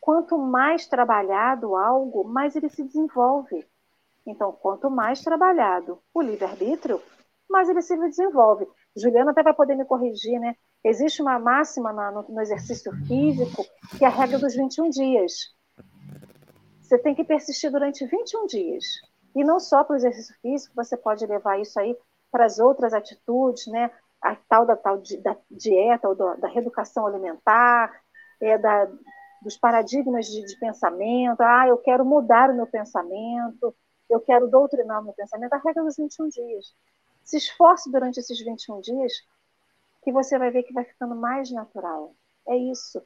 [0.00, 3.66] quanto mais trabalhado algo, mais ele se desenvolve.
[4.26, 7.00] Então, quanto mais trabalhado o livre-arbítrio,
[7.48, 8.66] mais ele se desenvolve.
[8.96, 10.56] Juliana até vai poder me corrigir, né?
[10.82, 13.64] Existe uma máxima no, exercício físico
[13.98, 15.32] que é a regra dos 21 dias.
[16.80, 18.84] Você tem que persistir durante 21 dias.
[19.34, 21.96] E não só para o exercício físico, você pode levar isso aí
[22.30, 23.90] para as outras atitudes, né?
[24.22, 27.92] A tal da tal da dieta ou do, da reeducação alimentar,
[28.40, 28.88] é, da,
[29.42, 31.40] dos paradigmas de, de, pensamento.
[31.40, 33.74] Ah, eu quero mudar o meu pensamento,
[34.08, 35.52] eu quero doutrinar meu pensamento.
[35.52, 36.74] A regra dos 21 dias.
[37.24, 39.12] Se esforce durante esses 21 dias,
[40.02, 42.14] que você vai ver que vai ficando mais natural.
[42.46, 43.02] É isso.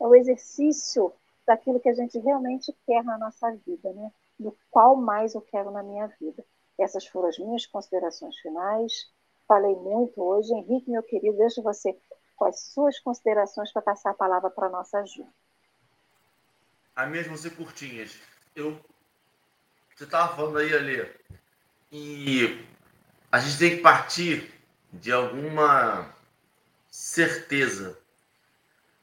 [0.00, 1.12] É o exercício
[1.46, 4.10] daquilo que a gente realmente quer na nossa vida, né?
[4.38, 6.44] do qual mais eu quero na minha vida.
[6.78, 9.10] Essas foram as minhas considerações finais.
[9.46, 10.52] Falei muito hoje.
[10.54, 11.98] Henrique, meu querido, deixo você
[12.36, 15.26] com as suas considerações para passar a palavra para a nossa Ju.
[16.94, 18.16] As minhas vão curtinhas.
[18.54, 18.78] Eu,
[19.98, 21.10] você estava falando aí, Ali,
[21.90, 22.64] e
[23.32, 24.54] a gente tem que partir
[24.92, 26.14] de alguma
[26.88, 27.98] certeza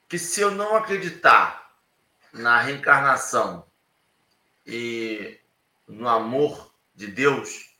[0.07, 1.75] que se eu não acreditar
[2.31, 3.67] na reencarnação
[4.65, 5.37] e
[5.85, 7.75] no amor de Deus,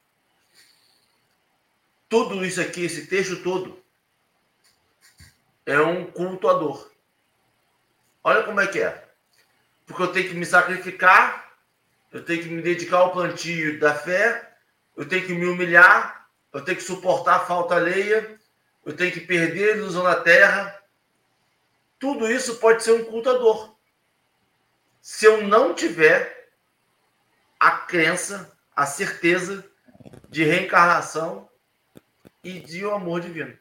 [2.09, 3.82] tudo isso aqui, esse texto todo,
[5.66, 6.91] é um culto à dor.
[8.22, 9.09] Olha como é que é.
[9.86, 11.44] Porque eu tenho que me sacrificar,
[12.16, 14.55] eu tenho que me dedicar ao plantio da fé,
[14.95, 18.39] eu tenho que me humilhar, eu tenho que suportar a falta alheia,
[18.86, 20.82] eu tenho que perder a ilusão da terra.
[21.99, 23.78] Tudo isso pode ser um culto à dor.
[25.01, 26.53] Se eu não tiver
[27.59, 29.70] a crença, a certeza
[30.30, 31.49] de reencarnação
[32.41, 33.59] e de um amor divino.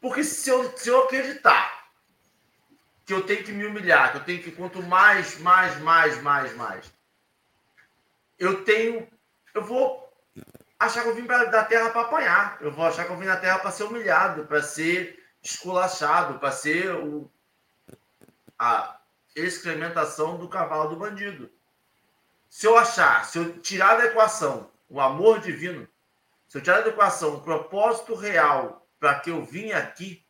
[0.00, 1.90] Porque se eu, se eu acreditar
[3.04, 6.54] que eu tenho que me humilhar, que eu tenho que, quanto mais, mais, mais, mais,
[6.54, 6.97] mais,
[8.38, 9.08] eu tenho,
[9.54, 10.08] eu vou
[10.78, 13.26] achar que eu vim pra, da terra para apanhar, eu vou achar que eu vim
[13.26, 17.30] da terra para ser humilhado, para ser esculachado, para ser o,
[18.58, 19.00] a
[19.34, 21.50] excrementação do cavalo do bandido.
[22.48, 25.86] Se eu achar, se eu tirar da equação o amor divino,
[26.48, 30.24] se eu tirar da equação o propósito real para que eu vim aqui,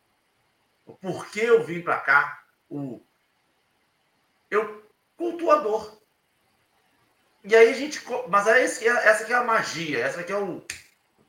[0.85, 3.01] o porquê eu vim para cá, o
[4.49, 4.83] eu
[5.15, 5.98] cultuo a dor.
[7.43, 10.37] E aí a gente, mas é esse, essa que é a magia, essa que é
[10.37, 10.63] o,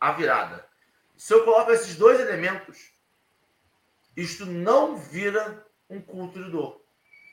[0.01, 0.67] a virada.
[1.17, 2.91] Se eu coloco esses dois elementos,
[4.17, 6.81] isto não vira um culto de dor.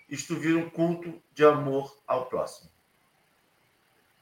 [0.10, 2.70] Isto vira um culto de amor ao próximo.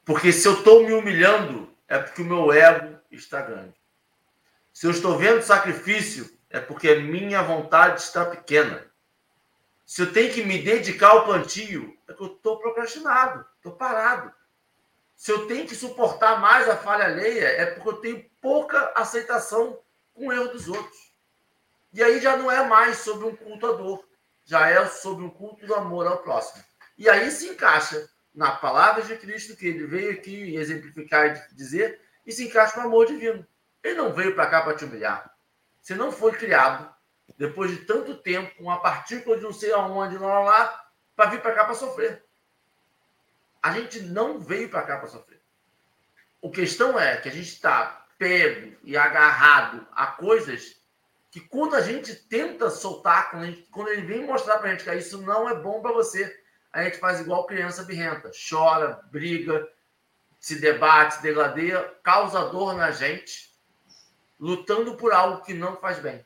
[0.03, 3.75] Porque se eu estou me humilhando, é porque o meu ego está grande.
[4.71, 8.85] Se eu estou vendo sacrifício, é porque a minha vontade está pequena.
[9.85, 14.33] Se eu tenho que me dedicar ao plantio, é que eu estou procrastinado, estou parado.
[15.15, 19.79] Se eu tenho que suportar mais a falha alheia, é porque eu tenho pouca aceitação
[20.13, 21.13] com o erro dos outros.
[21.93, 24.05] E aí já não é mais sobre um culto à dor,
[24.43, 26.63] já é sobre um culto do amor ao próximo.
[26.97, 32.01] E aí se encaixa na palavra de Cristo que ele veio aqui exemplificar e dizer,
[32.25, 33.47] e se encaixa no amor divino.
[33.81, 35.33] Ele não veio para cá para te humilhar.
[35.81, 36.93] Você não foi criado,
[37.37, 40.85] depois de tanto tempo, com uma partícula de não sei aonde, lá, lá,
[41.15, 42.24] para vir para cá para sofrer.
[43.65, 45.41] A gente não veio para cá para sofrer.
[46.39, 50.75] O questão é que a gente está pego e agarrado a coisas
[51.31, 54.83] que quando a gente tenta soltar, quando, gente, quando ele vem mostrar para a gente
[54.83, 56.39] que isso não é bom para você,
[56.71, 59.67] a gente faz igual criança birrenta, chora, briga,
[60.39, 63.51] se debate, se degladeia, causa dor na gente,
[64.39, 66.23] lutando por algo que não faz bem.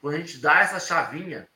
[0.00, 1.46] Quando a gente dá essa chavinha,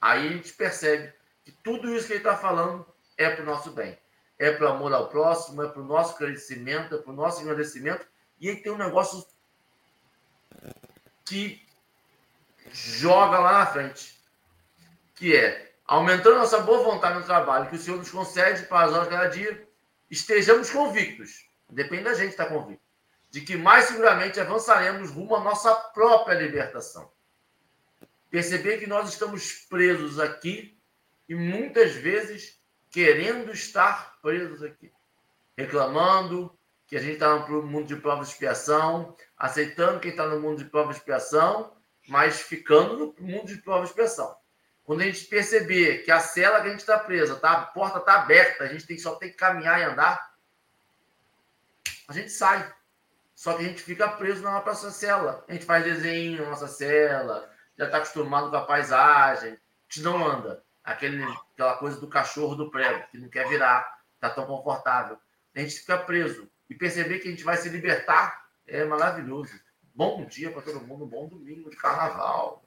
[0.00, 1.12] aí a gente percebe
[1.44, 2.84] que tudo isso que ele está falando
[3.16, 3.96] é para o nosso bem.
[4.38, 8.06] É para amor ao próximo, é para o nosso crescimento, é para o nosso agradecimento.
[8.40, 9.26] E aí tem um negócio
[11.24, 11.66] que
[12.72, 14.18] joga lá na frente,
[15.14, 18.92] que é aumentando nossa boa vontade no trabalho, que o Senhor nos concede para as
[18.92, 19.68] horas de cada dia,
[20.10, 22.84] estejamos convictos, depende da gente estar convicto,
[23.30, 27.10] de que mais seguramente avançaremos rumo à nossa própria libertação.
[28.30, 30.78] Perceber que nós estamos presos aqui
[31.28, 32.58] e muitas vezes
[32.90, 34.92] querendo estar presos aqui,
[35.56, 36.54] reclamando
[36.86, 40.58] que a gente está no mundo de prova e expiação, aceitando quem está no mundo
[40.58, 41.74] de prova e expiação,
[42.06, 44.36] mas ficando no mundo de prova e expiação.
[44.84, 48.00] Quando a gente perceber que a cela que a gente está presa, tá, a porta
[48.00, 50.34] está aberta, a gente tem, só tem que caminhar e andar,
[52.06, 52.70] a gente sai.
[53.34, 55.42] Só que a gente fica preso na nossa cela.
[55.48, 59.56] A gente faz desenho na nossa cela, já está acostumado com a paisagem, a
[59.88, 60.62] gente não anda.
[60.84, 61.22] Aquele,
[61.54, 65.16] aquela coisa do cachorro do prego, que não quer virar, está tão confortável.
[65.54, 66.48] A gente fica preso.
[66.68, 69.52] E perceber que a gente vai se libertar é maravilhoso.
[69.94, 72.62] Bom dia para todo mundo, bom domingo de carnaval.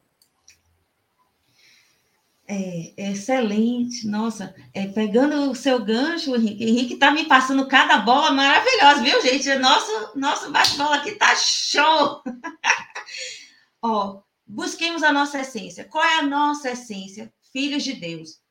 [2.47, 8.31] É, excelente, nossa, é, pegando o seu gancho, Henrique, Henrique tá me passando cada bola
[8.31, 9.53] maravilhosa, viu, gente?
[9.55, 12.21] Nosso, nosso bate-bola aqui tá show!
[13.81, 15.85] Ó, busquemos a nossa essência.
[15.85, 17.33] Qual é a nossa essência?
[17.53, 18.41] Filhos de Deus.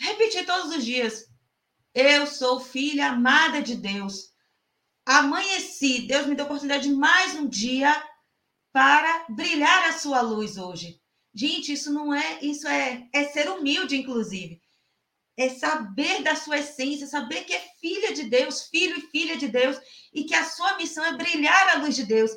[0.00, 1.29] Repetir todos os dias.
[1.94, 4.30] Eu sou filha amada de Deus.
[5.04, 7.90] Amanheci, Deus me deu a oportunidade de mais um dia
[8.72, 11.00] para brilhar a sua luz hoje.
[11.34, 14.62] Gente, isso não é, isso é, é ser humilde, inclusive.
[15.36, 19.48] É saber da sua essência, saber que é filha de Deus, filho e filha de
[19.48, 19.76] Deus,
[20.14, 22.30] e que a sua missão é brilhar a luz de Deus.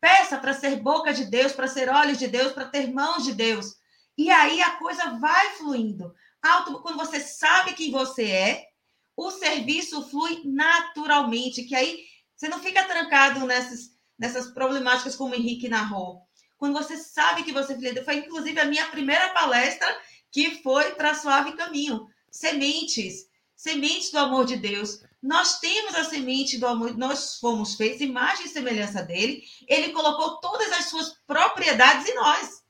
[0.00, 3.34] Peça para ser boca de Deus, para ser olhos de Deus, para ter mãos de
[3.34, 3.74] Deus.
[4.16, 6.14] E aí a coisa vai fluindo.
[6.40, 8.73] Alto, quando você sabe quem você é,
[9.16, 12.04] o serviço flui naturalmente, que aí
[12.36, 16.24] você não fica trancado nessas, nessas problemáticas como o Henrique narrou
[16.64, 17.76] quando você sabe que você.
[18.04, 19.86] Foi inclusive a minha primeira palestra
[20.30, 22.06] que foi para Suave Caminho.
[22.30, 25.02] Sementes, sementes do amor de Deus.
[25.22, 29.42] Nós temos a semente do amor, nós fomos feitos imagem e semelhança dele.
[29.68, 32.62] Ele colocou todas as suas propriedades em nós.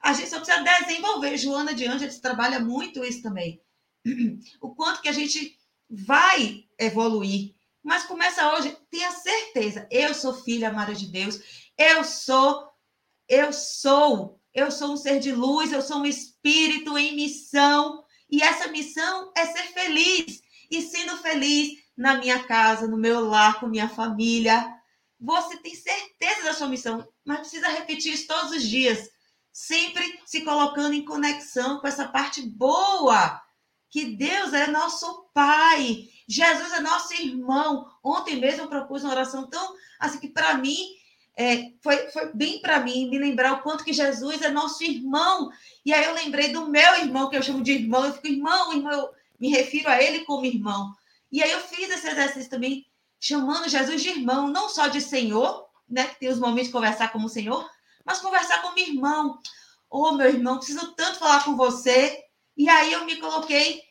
[0.00, 1.36] A gente só precisa desenvolver.
[1.36, 3.62] Joana de Ângeles trabalha muito isso também.
[4.60, 5.56] O quanto que a gente
[5.92, 7.54] vai evoluir.
[7.82, 9.86] Mas começa hoje, tenha certeza.
[9.90, 11.40] Eu sou filha amada de Deus.
[11.76, 12.72] Eu sou
[13.28, 18.04] eu sou, eu sou um ser de luz, eu sou um espírito em missão.
[18.30, 20.42] E essa missão é ser feliz.
[20.70, 24.66] E sendo feliz na minha casa, no meu lar, com minha família.
[25.18, 29.08] Você tem certeza da sua missão, mas precisa repetir isso todos os dias.
[29.52, 33.40] Sempre se colocando em conexão com essa parte boa.
[33.92, 36.08] Que Deus é nosso Pai.
[36.26, 37.86] Jesus é nosso irmão.
[38.02, 40.78] Ontem mesmo eu propus uma oração tão assim que para mim
[41.36, 45.50] é, foi, foi bem para mim me lembrar o quanto que Jesus é nosso irmão.
[45.84, 48.72] E aí eu lembrei do meu irmão, que eu chamo de irmão, eu fico irmão,
[48.72, 50.90] irmão, eu me refiro a ele como irmão.
[51.30, 52.86] E aí eu fiz esse exercício também,
[53.20, 56.06] chamando Jesus de irmão, não só de Senhor, né?
[56.06, 57.68] Que tem os momentos de conversar como Senhor,
[58.06, 59.38] mas conversar como irmão.
[59.90, 62.24] Ô, oh, meu irmão, preciso tanto falar com você.
[62.56, 63.82] E aí eu me coloquei,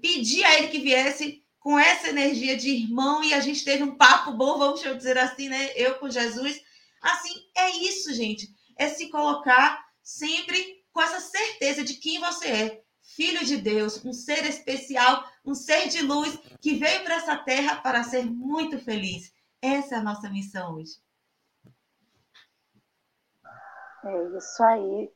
[0.00, 3.96] pedi a ele que viesse com essa energia de irmão e a gente teve um
[3.96, 5.72] papo bom, vamos dizer assim, né?
[5.74, 6.60] Eu com Jesus
[7.00, 8.54] Assim, é isso, gente.
[8.76, 12.84] É se colocar sempre com essa certeza de quem você é.
[13.02, 17.76] Filho de Deus, um ser especial, um ser de luz que veio para essa terra
[17.76, 19.32] para ser muito feliz.
[19.60, 21.00] Essa é a nossa missão hoje.
[24.04, 25.10] É isso aí.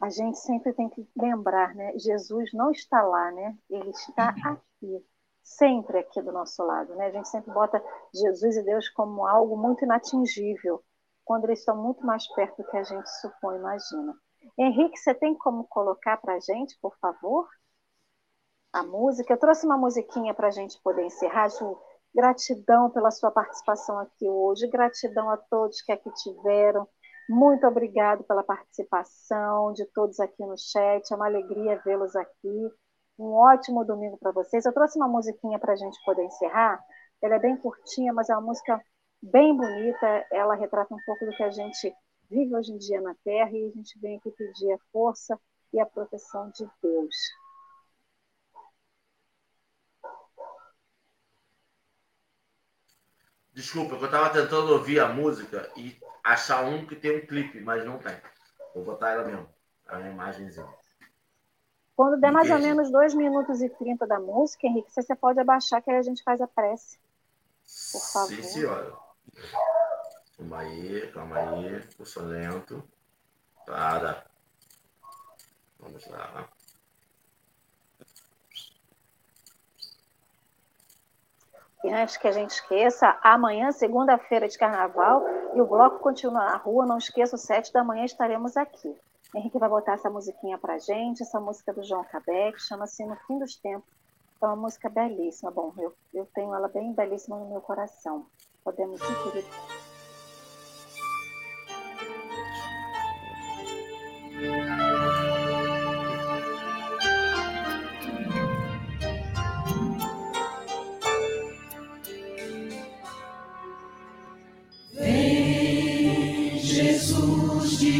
[0.00, 1.92] A gente sempre tem que lembrar, né?
[1.98, 3.58] Jesus não está lá, né?
[3.68, 5.04] Ele está aqui,
[5.42, 7.06] sempre aqui do nosso lado, né?
[7.06, 7.82] A gente sempre bota
[8.14, 10.82] Jesus e Deus como algo muito inatingível
[11.24, 14.14] quando eles estão muito mais perto do que a gente supõe, imagina.
[14.56, 17.46] Henrique, você tem como colocar para a gente, por favor?
[18.72, 19.34] A música.
[19.34, 21.48] Eu trouxe uma musiquinha para a gente poder encerrar.
[21.48, 21.78] Ju,
[22.14, 24.68] gratidão pela sua participação aqui hoje.
[24.68, 26.88] Gratidão a todos que aqui tiveram.
[27.28, 31.12] Muito obrigado pela participação de todos aqui no chat.
[31.12, 32.72] É uma alegria vê-los aqui.
[33.18, 34.64] Um ótimo domingo para vocês.
[34.64, 36.82] Eu trouxe uma musiquinha para a gente poder encerrar.
[37.20, 38.80] Ela é bem curtinha, mas é uma música
[39.22, 40.26] bem bonita.
[40.32, 41.92] Ela retrata um pouco do que a gente
[42.30, 45.38] vive hoje em dia na Terra e a gente vem aqui pedir a força
[45.72, 47.14] e a proteção de Deus.
[53.58, 57.84] Desculpa, eu estava tentando ouvir a música e achar um que tem um clipe, mas
[57.84, 58.16] não tem.
[58.72, 59.48] Vou botar ela mesmo,
[59.88, 60.68] a imagenzinha.
[61.96, 65.82] Quando der mais ou menos 2 minutos e 30 da música, Henrique, você pode abaixar
[65.82, 67.00] que aí a gente faz a prece.
[67.90, 68.28] Por favor.
[68.28, 68.92] Sim, senhora.
[70.36, 71.82] Calma aí, calma aí.
[71.96, 72.88] Pulso lento.
[73.66, 74.24] Para.
[75.80, 76.48] Vamos lá.
[81.84, 85.22] Antes que a gente esqueça, amanhã, segunda-feira de carnaval,
[85.54, 86.84] e o bloco continua na rua.
[86.84, 88.96] Não esqueça, sete da manhã estaremos aqui.
[89.34, 93.38] Henrique vai botar essa musiquinha pra gente, essa música do João Cabeck, chama-se No Fim
[93.38, 93.88] dos Tempos.
[94.40, 95.50] É uma música belíssima.
[95.50, 98.26] Bom, eu, eu tenho ela bem belíssima no meu coração.
[98.64, 99.44] Podemos ir,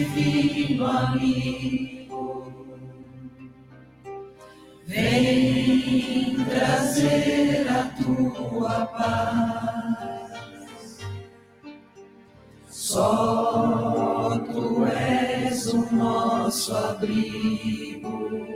[0.05, 2.53] divino amigo,
[4.86, 9.99] vem trazer a tua paz.
[12.68, 18.46] Só tu és o nosso abrigo,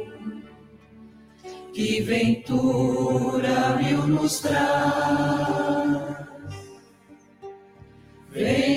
[1.75, 5.73] que ventura mil nos traz.
[8.31, 8.72] Vem,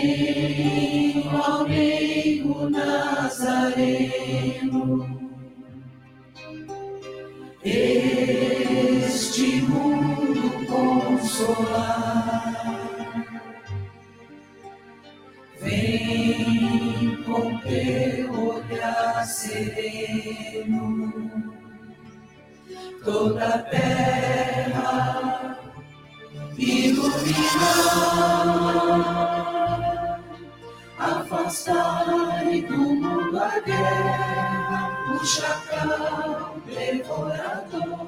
[3.75, 5.05] Nazareno,
[7.61, 12.55] este mundo consolar.
[15.59, 21.13] Vem com teu olhar sereno,
[23.03, 25.59] toda a terra
[26.57, 28.15] iluminar,
[31.25, 32.05] afastar
[32.67, 38.07] do mundo a guerra, o chacal devorador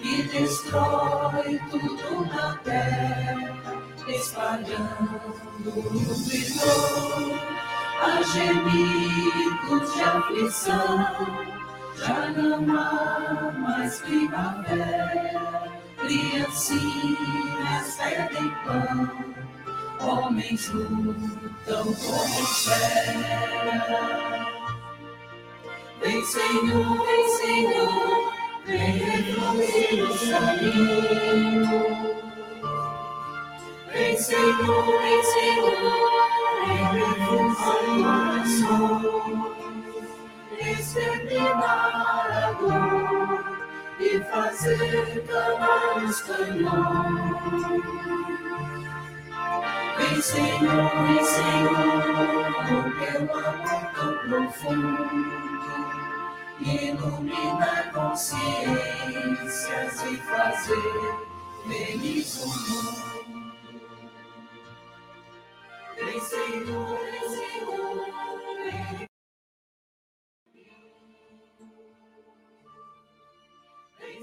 [0.00, 3.74] que destrói tudo na terra,
[4.08, 5.20] espalhando
[5.66, 7.40] o vigor,
[8.00, 11.06] a gemidos de aflição,
[11.96, 15.42] já não há mais primavera
[15.98, 19.41] criancinhas pedem pão,
[20.04, 23.14] homens lutam como fé.
[26.00, 28.32] Vem Senhor, vem Senhor,
[28.66, 31.82] vem refluir o caminho.
[33.92, 36.12] Vem Senhor, vem Senhor,
[36.66, 38.32] vem refluir o
[40.82, 43.44] exterminar a dor
[44.00, 47.82] e fazer calar os canhões.
[49.98, 52.02] Vem Senhor, vem Senhor,
[52.68, 55.04] com teu amor tão profundo,
[56.60, 61.14] ilumina consciências e fazer
[61.66, 63.12] feliz o mundo.
[65.96, 68.06] Vem Senhor, vem Senhor,
[73.98, 74.18] vem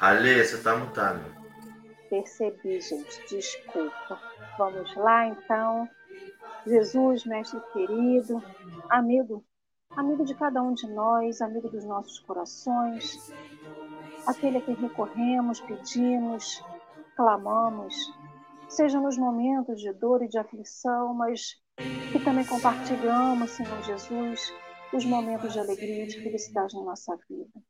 [0.00, 1.37] Ale, você tá mutado.
[2.08, 4.20] Percebi, gente, desculpa.
[4.56, 5.88] Vamos lá, então.
[6.66, 8.42] Jesus, mestre querido,
[8.90, 9.44] amigo,
[9.90, 13.32] amigo de cada um de nós, amigo dos nossos corações,
[14.26, 16.62] aquele a quem recorremos, pedimos,
[17.16, 17.94] clamamos,
[18.68, 21.56] seja nos momentos de dor e de aflição, mas
[22.12, 24.52] que também compartilhamos, Senhor Jesus,
[24.92, 27.62] os momentos de alegria e de felicidade na nossa vida.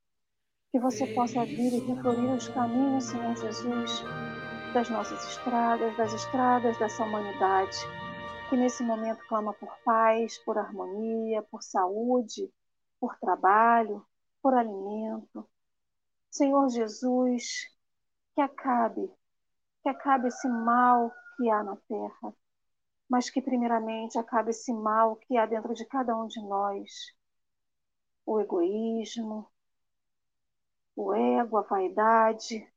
[0.70, 4.04] Que você possa vir e reflorir os caminhos, Senhor Jesus,
[4.74, 7.76] das nossas estradas, das estradas dessa humanidade,
[8.48, 12.52] que nesse momento clama por paz, por harmonia, por saúde,
[13.00, 14.04] por trabalho,
[14.42, 15.48] por alimento.
[16.30, 17.66] Senhor Jesus,
[18.34, 19.10] que acabe,
[19.82, 22.34] que acabe esse mal que há na terra
[23.08, 26.90] mas que primeiramente acabe esse mal que há dentro de cada um de nós.
[28.26, 29.50] O egoísmo,
[30.98, 32.68] o ego, a vaidade,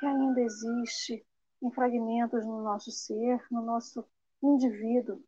[0.00, 1.24] que ainda existe
[1.62, 4.02] em fragmentos no nosso ser, no nosso
[4.42, 5.22] indivíduo,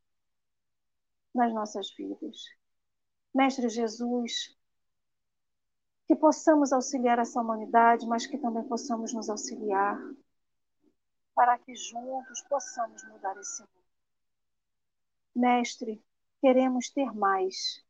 [1.35, 2.39] nas nossas vidas.
[3.35, 4.57] Mestre Jesus,
[6.07, 10.01] que possamos auxiliar essa humanidade, mas que também possamos nos auxiliar,
[11.35, 13.85] para que juntos possamos mudar esse mundo.
[15.37, 16.03] Mestre,
[16.41, 17.85] queremos ter mais,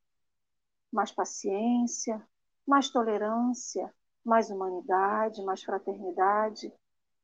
[0.91, 2.27] mais paciência,
[2.67, 3.93] mais tolerância,
[4.25, 6.73] mais humanidade, mais fraternidade,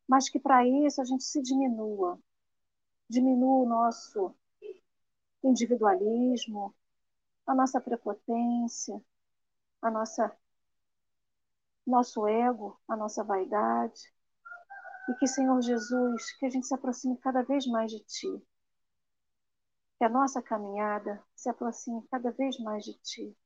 [0.07, 2.19] mas que para isso a gente se diminua,
[3.09, 4.35] diminua o nosso
[5.43, 6.75] individualismo,
[7.47, 9.01] a nossa prepotência,
[9.81, 10.37] a nossa
[11.87, 14.01] nosso ego, a nossa vaidade,
[15.09, 18.47] e que Senhor Jesus, que a gente se aproxime cada vez mais de ti.
[19.99, 23.37] Que a nossa caminhada se aproxime cada vez mais de ti.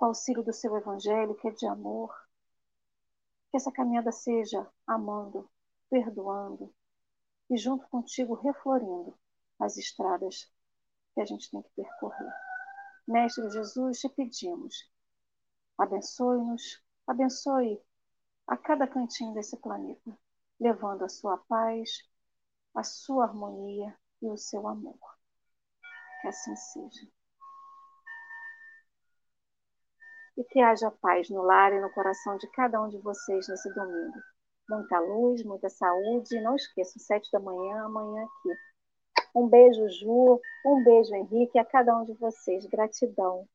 [0.00, 2.10] Com o auxílio do seu evangelho, que é de amor.
[3.50, 5.46] Que essa caminhada seja amando,
[5.90, 6.74] perdoando
[7.50, 9.14] e junto contigo reflorindo
[9.58, 10.50] as estradas
[11.12, 12.32] que a gente tem que percorrer.
[13.06, 14.90] Mestre Jesus, te pedimos,
[15.76, 17.78] abençoe-nos, abençoe
[18.46, 20.18] a cada cantinho desse planeta,
[20.58, 22.08] levando a sua paz,
[22.74, 24.98] a sua harmonia e o seu amor.
[26.22, 27.19] Que assim seja.
[30.40, 33.68] E que haja paz no lar e no coração de cada um de vocês nesse
[33.74, 34.18] domingo.
[34.70, 36.34] Muita luz, muita saúde.
[36.34, 38.56] E não esqueça, sete da manhã, amanhã aqui.
[39.36, 40.40] Um beijo, Ju.
[40.64, 42.64] Um beijo, Henrique, a cada um de vocês.
[42.64, 43.46] Gratidão.